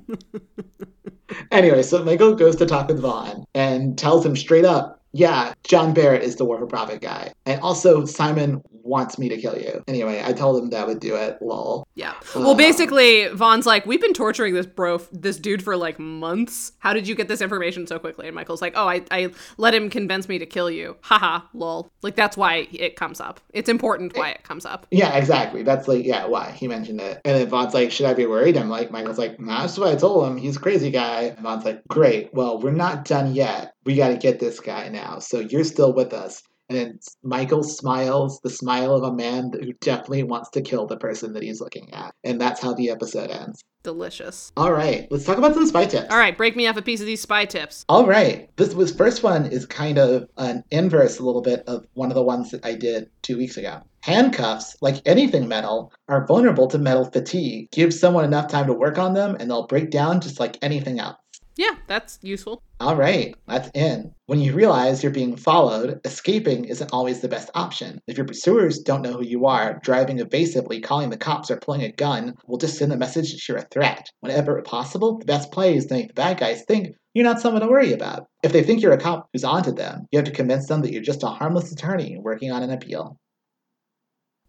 [1.51, 5.93] anyway, so Michael goes to talk with Vaughn and tells him straight up, yeah, John
[5.93, 7.33] Barrett is the War for Profit guy.
[7.45, 9.83] And also, Simon wants me to kill you.
[9.87, 11.37] Anyway, I told him that would do it.
[11.41, 11.85] Lol.
[11.95, 12.13] Yeah.
[12.35, 12.55] Well, Uh.
[12.55, 16.71] basically, Vaughn's like, "We've been torturing this bro, this dude for like months.
[16.79, 19.73] How did you get this information so quickly?" And Michael's like, "Oh, I, I let
[19.73, 20.95] him convince me to kill you.
[21.01, 21.91] Haha, lol.
[22.01, 23.39] Like that's why it comes up.
[23.53, 24.87] It's important why it comes up.
[24.91, 25.61] Yeah, exactly.
[25.63, 26.51] That's like, yeah, why?
[26.51, 27.21] He mentioned it.
[27.25, 28.57] And then Vaughn's like, should I be worried?
[28.57, 30.37] I'm like, Michael's like, nah, that's what I told him.
[30.37, 31.23] He's a crazy guy.
[31.23, 32.33] And Vaughn's like, great.
[32.33, 33.73] Well, we're not done yet.
[33.85, 35.19] We got to get this guy now.
[35.19, 36.43] So you're still with us.
[36.69, 41.33] And Michael smiles, the smile of a man who definitely wants to kill the person
[41.33, 42.13] that he's looking at.
[42.23, 43.63] And that's how the episode ends.
[43.81, 44.51] Delicious.
[44.55, 46.11] All right, let's talk about some spy tips.
[46.11, 47.85] All right, break me off a piece of these spy tips.
[47.89, 48.49] All right.
[48.57, 52.15] This was first one is kind of an inverse a little bit of one of
[52.15, 53.81] the ones that I did two weeks ago.
[54.01, 57.71] Handcuffs, like anything metal, are vulnerable to metal fatigue.
[57.71, 60.99] Give someone enough time to work on them and they'll break down just like anything
[60.99, 61.17] else.
[61.59, 62.63] Yeah, that's useful.
[62.79, 64.13] All right, that's in.
[64.27, 67.99] When you realize you're being followed, escaping isn't always the best option.
[68.07, 71.83] If your pursuers don't know who you are, driving evasively, calling the cops, or pulling
[71.83, 74.07] a gun will just send a message that you're a threat.
[74.21, 77.61] Whenever possible, the best play is to make the bad guys think you're not someone
[77.61, 78.27] to worry about.
[78.41, 80.93] If they think you're a cop who's onto them, you have to convince them that
[80.93, 83.19] you're just a harmless attorney working on an appeal.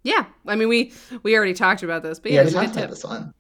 [0.05, 0.93] Yeah, I mean we
[1.25, 3.35] we already talked about this, but We yeah, it's good talked about this one.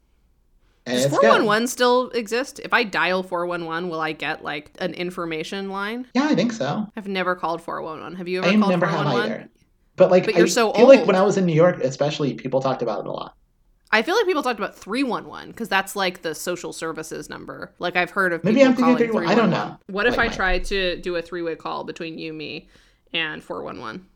[0.87, 1.28] And Does it's four good.
[1.31, 2.59] one one still exist?
[2.64, 6.07] If I dial four one one, will I get like an information line?
[6.14, 6.87] Yeah, I think so.
[6.97, 8.14] I've never called four one one.
[8.16, 9.33] Have you ever I called never have 411?
[9.33, 9.49] either.
[9.97, 12.33] But like, But you're I so feel like when I was in New York, especially,
[12.35, 13.35] people talked about it a lot.
[13.93, 17.74] I feel like people talked about 311 because that's like the social services number.
[17.78, 19.28] Like I've heard of Maybe I'm thinking calling 311.
[19.28, 19.76] I don't know.
[19.89, 22.68] What if Like I try to do a three-way call between you, me,
[23.12, 24.07] and 411?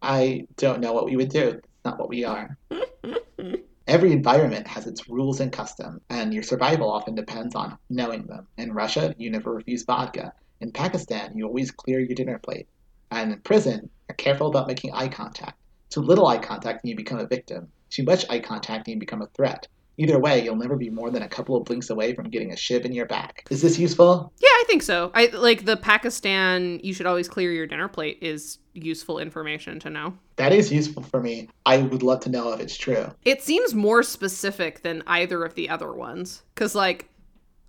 [0.00, 1.48] I don't know what we would do.
[1.48, 2.56] It's not what we are.
[3.88, 8.46] Every environment has its rules and customs, and your survival often depends on knowing them.
[8.56, 10.32] In Russia, you never refuse vodka.
[10.60, 12.68] In Pakistan, you always clear your dinner plate.
[13.10, 15.58] And in prison, you're careful about making eye contact.
[15.90, 17.72] Too little eye contact and you become a victim.
[17.90, 19.66] Too much eye contact and you become a threat.
[19.98, 22.56] Either way, you'll never be more than a couple of blinks away from getting a
[22.56, 23.44] shiv in your back.
[23.50, 24.32] Is this useful?
[24.40, 25.10] Yeah, I think so.
[25.14, 26.80] I like the Pakistan.
[26.82, 28.18] You should always clear your dinner plate.
[28.22, 30.14] Is useful information to know.
[30.36, 31.48] That is useful for me.
[31.66, 33.06] I would love to know if it's true.
[33.24, 36.42] It seems more specific than either of the other ones.
[36.54, 37.08] Because, like,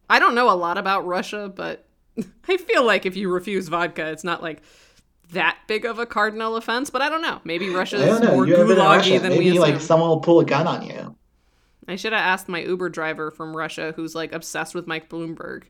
[0.10, 1.86] I don't know a lot about Russia, but
[2.48, 4.62] I feel like if you refuse vodka, it's not like
[5.32, 6.90] that big of a cardinal offense.
[6.90, 7.42] But I don't know.
[7.44, 10.22] Maybe Russia is more You ever been to gulaggy than Maybe we like someone will
[10.22, 11.16] pull a gun on you.
[11.88, 15.64] I should have asked my Uber driver from Russia who's like obsessed with Mike Bloomberg.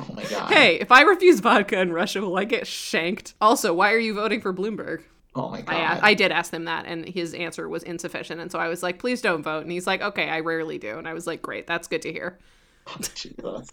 [0.00, 0.52] Oh my god.
[0.52, 3.34] Hey, if I refuse vodka in Russia, will I get shanked?
[3.40, 5.02] Also, why are you voting for Bloomberg?
[5.34, 6.00] Oh my uh, god.
[6.02, 8.40] I, I did ask him that, and his answer was insufficient.
[8.40, 9.62] And so I was like, please don't vote.
[9.62, 10.98] And he's like, okay, I rarely do.
[10.98, 12.38] And I was like, great, that's good to hear.
[12.86, 13.70] Oh, Jesus.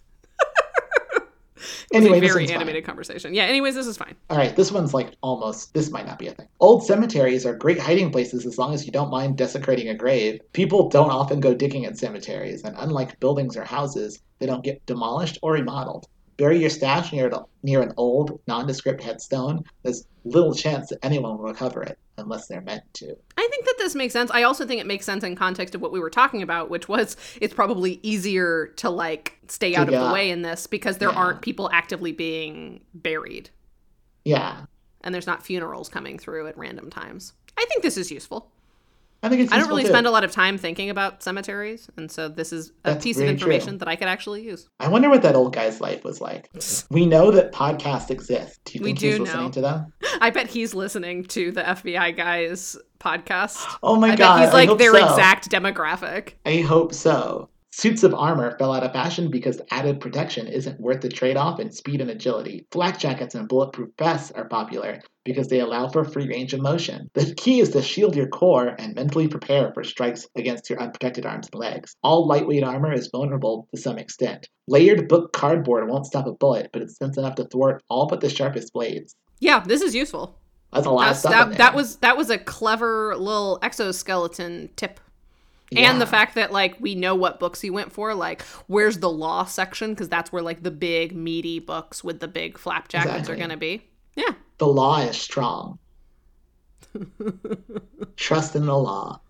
[1.92, 2.56] Anyway, very one's fine.
[2.56, 3.34] animated conversation.
[3.34, 4.16] Yeah, anyways, this is fine.
[4.28, 5.72] All right, this one's like almost.
[5.74, 6.48] This might not be a thing.
[6.60, 10.40] Old cemeteries are great hiding places as long as you don't mind desecrating a grave.
[10.52, 14.84] People don't often go digging at cemeteries, and unlike buildings or houses, they don't get
[14.86, 16.06] demolished or remodeled.
[16.36, 17.30] Bury your stash near,
[17.62, 22.60] near an old, nondescript headstone, there's little chance that anyone will recover it unless they're
[22.60, 23.16] meant to.
[23.36, 24.30] I think that this makes sense.
[24.32, 26.88] I also think it makes sense in context of what we were talking about, which
[26.88, 31.10] was it's probably easier to like stay out of the way in this because there
[31.10, 31.16] Yeah.
[31.16, 33.50] aren't people actively being buried
[34.24, 34.66] Yeah.
[35.02, 37.32] and there's not funerals coming through at random times.
[37.58, 38.50] I think this is useful.
[39.24, 39.88] I think it's I don't really too.
[39.88, 43.16] spend a lot of time thinking about cemeteries, and so this is a That's piece
[43.16, 43.52] of very true.
[43.52, 44.68] information that I could actually use.
[44.78, 46.50] I wonder what that old guy's life was like.
[46.90, 48.60] We know that podcasts exist.
[48.66, 49.50] Do you We think do he's listening know.
[49.52, 49.92] to them?
[50.20, 53.56] I bet he's listening to the FBI guys podcast.
[53.82, 54.44] Oh my I god.
[54.44, 55.04] he's like their so.
[55.08, 56.34] exact demographic.
[56.46, 57.48] I hope so.
[57.76, 61.58] Suits of armor fell out of fashion because added protection isn't worth the trade off
[61.58, 62.64] in speed and agility.
[62.70, 67.10] Flak jackets and bulletproof vests are popular because they allow for free range of motion.
[67.14, 71.26] The key is to shield your core and mentally prepare for strikes against your unprotected
[71.26, 71.96] arms and legs.
[72.04, 74.48] All lightweight armor is vulnerable to some extent.
[74.68, 78.20] Layered book cardboard won't stop a bullet, but it's dense enough to thwart all but
[78.20, 79.16] the sharpest blades.
[79.40, 80.38] Yeah, this is useful.
[80.72, 81.42] That's a lot of That's, stuff.
[81.42, 85.00] in that that was that was a clever little exoskeleton tip.
[85.76, 89.10] And the fact that like we know what books he went for, like where's the
[89.10, 93.14] law section because that's where like the big meaty books with the big flap jackets
[93.28, 93.34] Exactly.
[93.34, 93.82] are going to be.
[94.16, 94.30] Yeah.
[94.58, 95.78] the law is strong.
[98.16, 99.20] Trust in the law.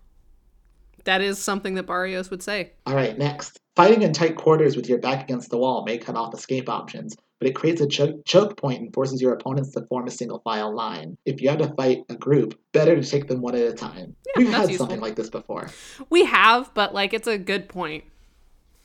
[1.05, 2.71] That is something that Barrios would say.
[2.85, 3.59] All right, next.
[3.75, 7.15] Fighting in tight quarters with your back against the wall may cut off escape options,
[7.39, 10.39] but it creates a choke, choke point and forces your opponents to form a single
[10.39, 11.17] file line.
[11.25, 14.15] If you have to fight a group, better to take them one at a time.
[14.27, 14.77] Yeah, We've had useful.
[14.87, 15.69] something like this before.
[16.09, 18.03] We have, but like it's a good point.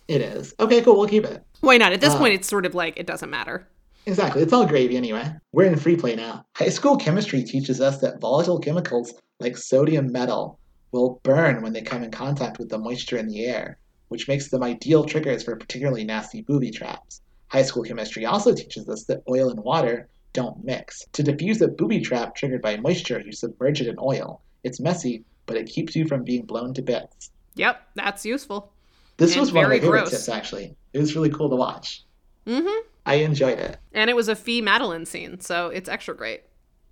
[0.09, 0.55] It is.
[0.59, 1.43] Okay, cool, we'll keep it.
[1.61, 1.93] Why not?
[1.93, 3.69] At this Uh, point, it's sort of like it doesn't matter.
[4.07, 5.31] Exactly, it's all gravy anyway.
[5.53, 6.45] We're in free play now.
[6.57, 10.59] High school chemistry teaches us that volatile chemicals like sodium metal
[10.91, 13.79] will burn when they come in contact with the moisture in the air,
[14.09, 17.21] which makes them ideal triggers for particularly nasty booby traps.
[17.51, 21.05] High school chemistry also teaches us that oil and water don't mix.
[21.15, 24.41] To defuse a booby trap triggered by moisture, you submerge it in oil.
[24.63, 27.31] It's messy, but it keeps you from being blown to bits.
[27.57, 28.73] Yep, that's useful.
[29.17, 30.11] This And was one of my favorite gross.
[30.11, 30.77] tips, actually.
[30.93, 32.05] It was really cool to watch.
[32.47, 32.87] Mm-hmm.
[33.07, 33.79] I enjoyed it.
[33.93, 36.43] And it was a Fi Madeline scene, so it's extra great.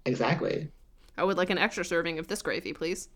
[0.06, 0.68] Exactly.
[1.16, 3.08] I would like an extra serving of this gravy, please.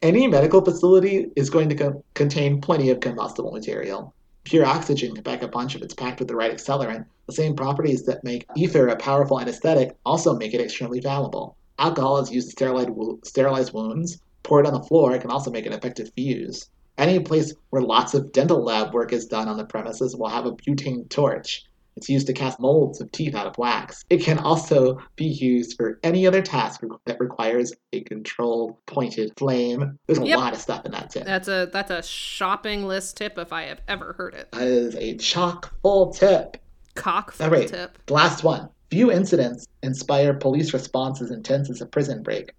[0.00, 4.14] Any medical facility is going to co- contain plenty of combustible material.
[4.44, 7.06] Pure oxygen can pack a punch if it's packed with the right accelerant.
[7.26, 11.56] The same properties that make ether a powerful anesthetic also make it extremely valuable.
[11.78, 14.20] Alcohol is used to sterilize, wo- sterilize wounds.
[14.42, 16.68] Poured on the floor it can also make an effective fuse.
[16.98, 20.44] Any place where lots of dental lab work is done on the premises will have
[20.44, 21.64] a butane torch.
[21.96, 24.04] It's used to cast molds of teeth out of wax.
[24.08, 29.98] It can also be used for any other task that requires a controlled, pointed flame.
[30.06, 30.38] There's a Yep.
[30.38, 31.24] lot of stuff in that tip.
[31.24, 34.50] That's a that's a shopping list tip if I have ever heard it.
[34.52, 36.56] That is a chock full tip.
[36.94, 37.68] Cock full right.
[37.68, 37.98] tip.
[38.10, 38.68] Last one.
[38.90, 42.52] Few incidents inspire police response as intense as a prison break.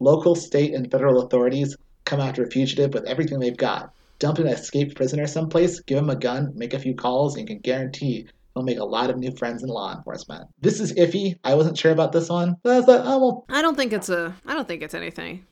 [0.00, 3.92] Local, state, and federal authorities come after a fugitive with everything they've got.
[4.18, 7.54] Dump an escaped prisoner someplace, give him a gun, make a few calls, and you
[7.54, 8.26] can guarantee
[8.58, 10.48] he'll make a lot of new friends in law enforcement.
[10.60, 11.36] This is iffy.
[11.44, 12.56] I wasn't sure about this one.
[12.64, 15.46] I was like, oh, well, I don't think it's a I don't think it's anything.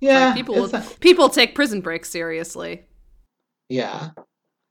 [0.00, 0.26] yeah.
[0.26, 2.82] Like, people not- people take prison breaks seriously.
[3.68, 4.10] yeah.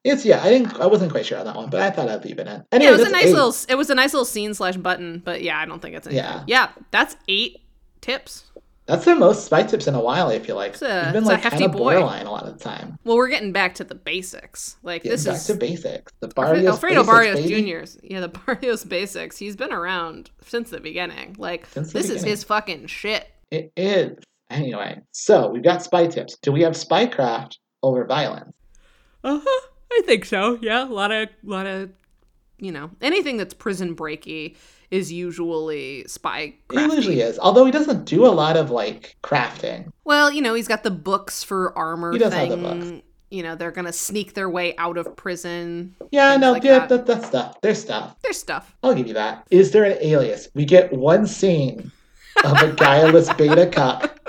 [0.06, 2.26] It's, yeah, I didn't, I wasn't quite sure on that one, but I thought I'd
[2.26, 2.66] leave it in.
[2.82, 3.34] Yeah, it was a nice eight.
[3.34, 6.06] little it was a nice little scene slash button, but yeah, I don't think it's
[6.06, 6.26] anything.
[6.26, 6.44] Yeah.
[6.46, 7.62] Yeah, that's eight
[8.02, 8.44] tips.
[8.86, 10.74] That's the most spy tips in a while, I feel like.
[10.74, 11.94] It's a- You've been it's a like hefty kind of boy.
[11.94, 13.00] borderline a lot of the time.
[13.06, 14.76] Well, we're getting back to the basics.
[14.84, 16.12] Like Getting this back is to basics.
[16.20, 17.46] The Barrios Alfredo Barrios.
[17.46, 17.98] Jr.'s.
[18.04, 19.38] Yeah, the Barrios basics.
[19.38, 21.36] He's been around since the beginning.
[21.40, 23.30] Like the this is his fucking shit.
[23.52, 24.18] It is.
[24.50, 26.38] Anyway, so we've got spy tips.
[26.42, 28.54] Do we have spycraft over violence?
[29.24, 29.68] Uh huh.
[29.94, 30.60] I think so.
[30.62, 31.92] Yeah, a lot of, lot of,
[32.58, 34.56] you know, anything that's prison breaky
[34.94, 36.54] is usually spy.
[36.72, 37.40] He usually is.
[37.40, 39.92] Although he doesn't do a lot of like crafting.
[40.04, 43.02] Well, you know, he's got the books for armor He does have the books.
[43.32, 45.96] You know, they're gonna sneak their way out of prison.
[46.12, 46.90] Yeah, no, like yeah, that.
[46.90, 47.06] that.
[47.08, 47.60] that's stuff.
[47.62, 48.16] There's stuff.
[48.22, 48.76] There's stuff.
[48.84, 49.48] I'll give you that.
[49.50, 50.50] Is there an alias?
[50.54, 51.92] We get one scene
[52.44, 54.20] of a guileless beta cup.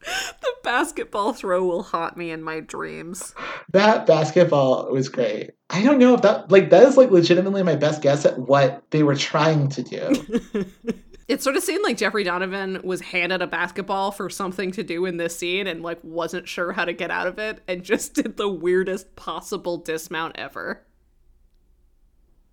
[0.00, 3.32] The basketball throw will haunt me in my dreams.
[3.72, 5.52] That basketball was great.
[5.70, 8.82] I don't know if that like that is like legitimately my best guess at what
[8.90, 10.66] they were trying to do.
[11.26, 15.06] It sort of seemed like Jeffrey Donovan was handed a basketball for something to do
[15.06, 18.12] in this scene and like wasn't sure how to get out of it and just
[18.12, 20.84] did the weirdest possible dismount ever.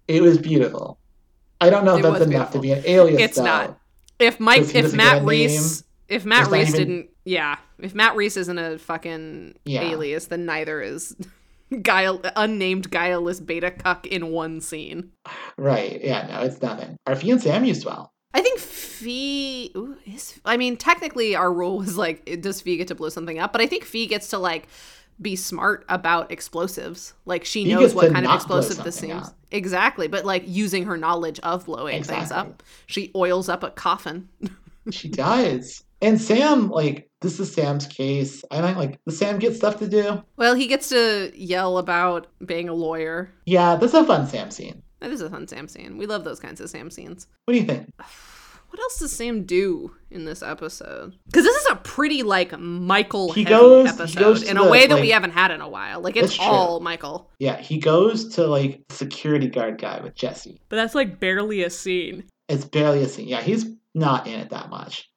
[0.08, 1.00] It was beautiful.
[1.60, 3.22] I don't know if It that's enough to be an alias.
[3.22, 3.44] It's though.
[3.44, 3.80] not.
[4.20, 8.58] If Mike, if Matt Reese, if Matt Reese even- didn't, yeah, if Matt Reese isn't
[8.58, 9.82] a fucking Yeah.
[9.84, 11.16] alias, then neither is
[11.82, 15.12] guile unnamed guileless beta cuck in one scene.
[15.58, 16.00] Right.
[16.04, 16.98] Yeah, no, it's nothing.
[17.08, 18.12] Are Fi and Sam used well?
[18.34, 22.88] I think Fi ooh, is I mean, technically our rule was like does Fi get
[22.90, 23.52] to blow something up?
[23.52, 24.68] But I think Fi gets to like
[25.22, 27.14] be smart about explosives.
[27.26, 29.28] Like she Fi knows what kind of explosive this seems.
[29.28, 29.36] up.
[29.52, 30.08] Exactly.
[30.08, 32.64] But like using her knowledge of blowing things up.
[32.88, 34.30] She oils up a coffin.
[34.90, 35.84] She does.
[36.02, 38.44] And Sam, like, this is Sam's case.
[38.50, 40.24] I don't like, does Sam get stuff to do?
[40.38, 43.32] Well, he gets to yell about being a lawyer.
[43.46, 44.82] Yeah, that's a fun Sam scene.
[45.00, 45.98] That is a fun Sam scene.
[45.98, 47.28] We love those kinds of Sam scenes.
[47.46, 47.90] What do you think?
[48.70, 51.14] What else does Sam do in this episode?
[51.26, 54.64] Because this is a pretty like Michael He heavy goes- he goes to in a
[54.64, 56.00] the, way that like- we haven't had in a while.
[56.00, 56.46] Like it's That's true.
[56.46, 57.30] all Michael.
[57.38, 60.62] Yeah, he goes to, like, security guard guy with Jesse.
[60.70, 62.24] But that's like barely a scene.
[62.48, 63.28] It's barely a scene.
[63.28, 65.11] Yeah, he's not in it that much.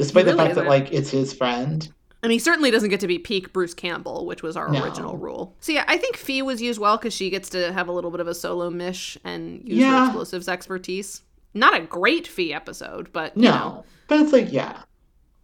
[0.00, 0.68] Despite He the fact that, isn't.
[0.68, 1.88] like, it's his friend.
[2.22, 4.82] And he certainly doesn't get to be peak Bruce Campbell, which was our No.
[4.84, 5.56] original rule.
[5.60, 8.10] So yeah, I think Fi was used well because she gets to have a little
[8.10, 11.22] bit of a solo mish and use her explosives expertise.
[11.54, 13.50] Not a great Fi episode, but you No.
[13.50, 14.82] know, But it's like, yeah.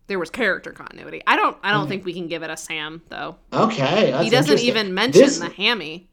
[0.07, 1.23] there was character continuity.
[1.27, 1.89] I don't I don't Okay.
[1.91, 3.37] think we can give it a Sam though.
[3.53, 4.11] Okay.
[4.11, 6.09] That's he doesn't even mention This- the hammy.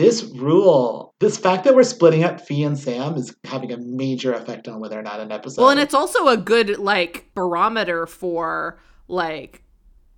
[0.00, 4.32] This rule, this fact that we're splitting up Fi and Sam is having a major
[4.32, 5.60] effect on whether or not an episode.
[5.60, 9.62] Well, and it's also a good like barometer for like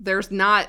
[0.02, 0.68] there's not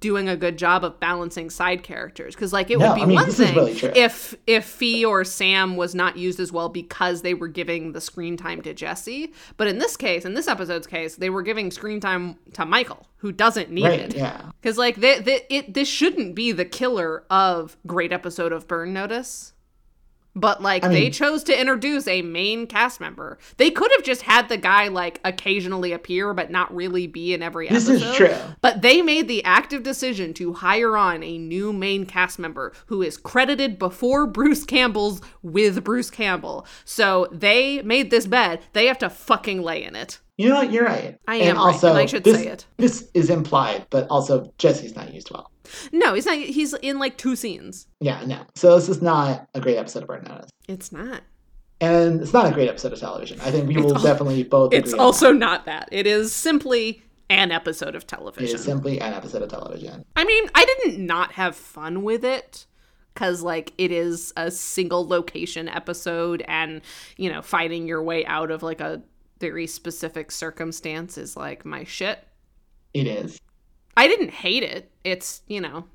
[0.00, 3.06] doing a good job of balancing side characters because like it No, would be I
[3.06, 7.22] mean, one thing really if if Fi or Sam was not used as well because
[7.22, 10.86] they were giving the screen time to Jesse, but in this case, in this episode's
[10.86, 14.16] case, they were giving screen time to Michael who doesn't need right, it.
[14.16, 14.50] yeah.
[14.60, 18.94] Because like they, they, it, this shouldn't be the killer of great episode of Burn
[18.94, 19.52] Notice,
[20.34, 23.38] but like I they chose to introduce a main cast member.
[23.56, 27.42] They could have just had the guy like occasionally appear, but not really be in
[27.42, 28.10] every This episode.
[28.10, 28.36] is true.
[28.60, 33.02] But they made the active decision to hire on a new main cast member who
[33.02, 36.66] is credited before Bruce Campbell's with Bruce Campbell.
[36.84, 38.60] So they made this bed.
[38.72, 40.20] They have to fucking lay in it.
[40.40, 40.72] You know what?
[40.72, 41.18] You're right.
[41.28, 42.64] I and am right, also, and I should this, say it.
[42.78, 45.50] This is implied, but also Jesse's not used well.
[45.92, 46.38] No, he's not.
[46.38, 47.86] He's in like two scenes.
[48.00, 48.46] Yeah, no.
[48.54, 50.48] So this is not a great episode of Burn Notice.
[50.66, 51.20] It's not.
[51.82, 53.38] And it's not a great episode of television.
[53.42, 55.90] I think we It's will al- definitely both It's also not that.
[55.92, 58.48] It is simply an episode of television.
[58.48, 60.06] It is simply an episode of television.
[60.16, 62.64] I mean, I didn't not have fun with it
[63.12, 66.80] because, like, it is a single location episode, and
[67.18, 69.02] you know, fighting your way out of like a
[69.40, 72.26] very specific circumstance is like my shit.
[72.94, 73.40] It is.
[73.96, 74.90] I didn't hate it.
[75.02, 75.86] It's you know,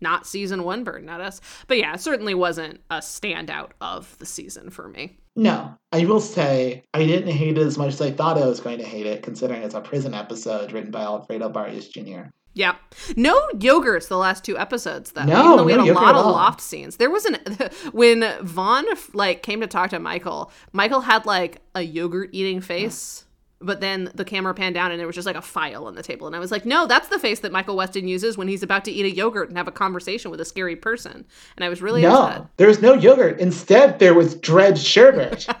[0.00, 4.70] not season one Burn Notice, but yeah, it certainly wasn't a standout of the season
[4.70, 5.18] for me.
[5.36, 8.60] No, I will say I didn't hate it as much as I thought I was
[8.60, 12.28] going to hate it, considering it's a prison episode written by Alfredo Barrios Jr.
[12.54, 12.76] Yeah.
[13.16, 15.24] No yogurts the last two episodes though.
[15.24, 16.96] No, even though we no had a lot of loft scenes.
[16.96, 17.38] There was an
[17.92, 23.24] when Vaughn like came to talk to Michael, Michael had like a yogurt eating face.
[23.64, 26.02] But then the camera panned down and there was just like a file on the
[26.02, 26.26] table.
[26.26, 28.84] And I was like, no, that's the face that Michael Westen uses when he's about
[28.84, 31.24] to eat a yogurt and have a conversation with a scary person.
[31.56, 32.46] And I was really no, upset.
[32.56, 33.40] there was no yogurt.
[33.40, 35.46] Instead, there was dredged sherbet.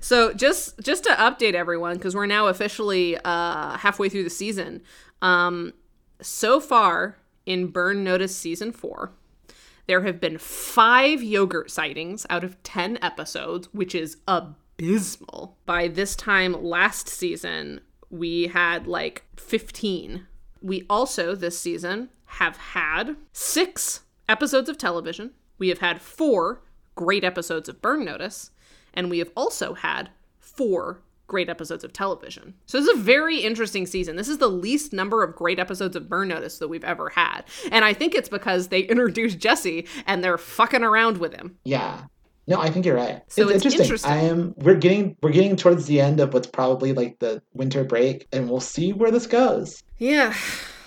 [0.00, 4.82] So just just to update everyone, because we're now officially uh, halfway through the season.
[5.22, 5.74] Um,
[6.20, 7.16] so far
[7.46, 9.12] in Burn Notice season four,
[9.86, 14.16] there have been five yogurt sightings out of ten episodes, which is
[14.80, 15.56] abysmal.
[15.66, 20.26] By this time last season, we had like fifteen.
[20.62, 25.32] We also this season have had six episodes of television.
[25.58, 26.62] We have had four
[26.94, 28.50] great episodes of Burn Notice,
[28.94, 32.54] and we have also had four great episodes of television.
[32.66, 34.16] So this is a very interesting season.
[34.16, 37.42] This is the least number of great episodes of Burn Notice that we've ever had.
[37.70, 41.56] And I think it's because they introduced Jesse and they're fucking around with him.
[41.64, 42.02] yeah.
[42.46, 43.22] No, I think you're right.
[43.28, 43.82] So it's interesting.
[43.82, 44.12] interesting.
[44.12, 44.54] I am.
[44.58, 45.16] We're getting.
[45.22, 48.92] We're getting towards the end of what's probably like the winter break, and we'll see
[48.92, 49.82] where this goes.
[49.98, 50.34] Yeah,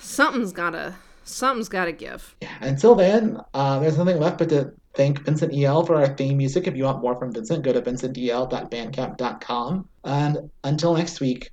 [0.02, 2.36] something's gotta something's gotta give.
[2.42, 2.50] Yeah.
[2.62, 6.68] Until then, uh, there's nothing left but to thank Vincent EL for our theme music.
[6.68, 9.90] If you want more from Vincent, go to vincentdl.bandcamp.com.
[10.04, 11.50] And until next week,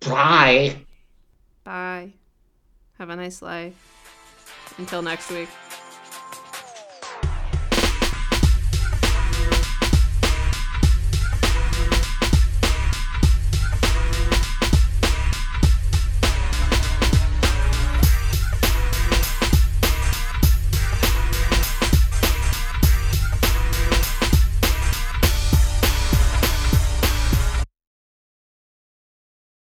[0.00, 0.76] bye.
[1.64, 2.14] Bye.
[2.98, 3.74] Have a nice life.
[4.78, 5.48] Until next week.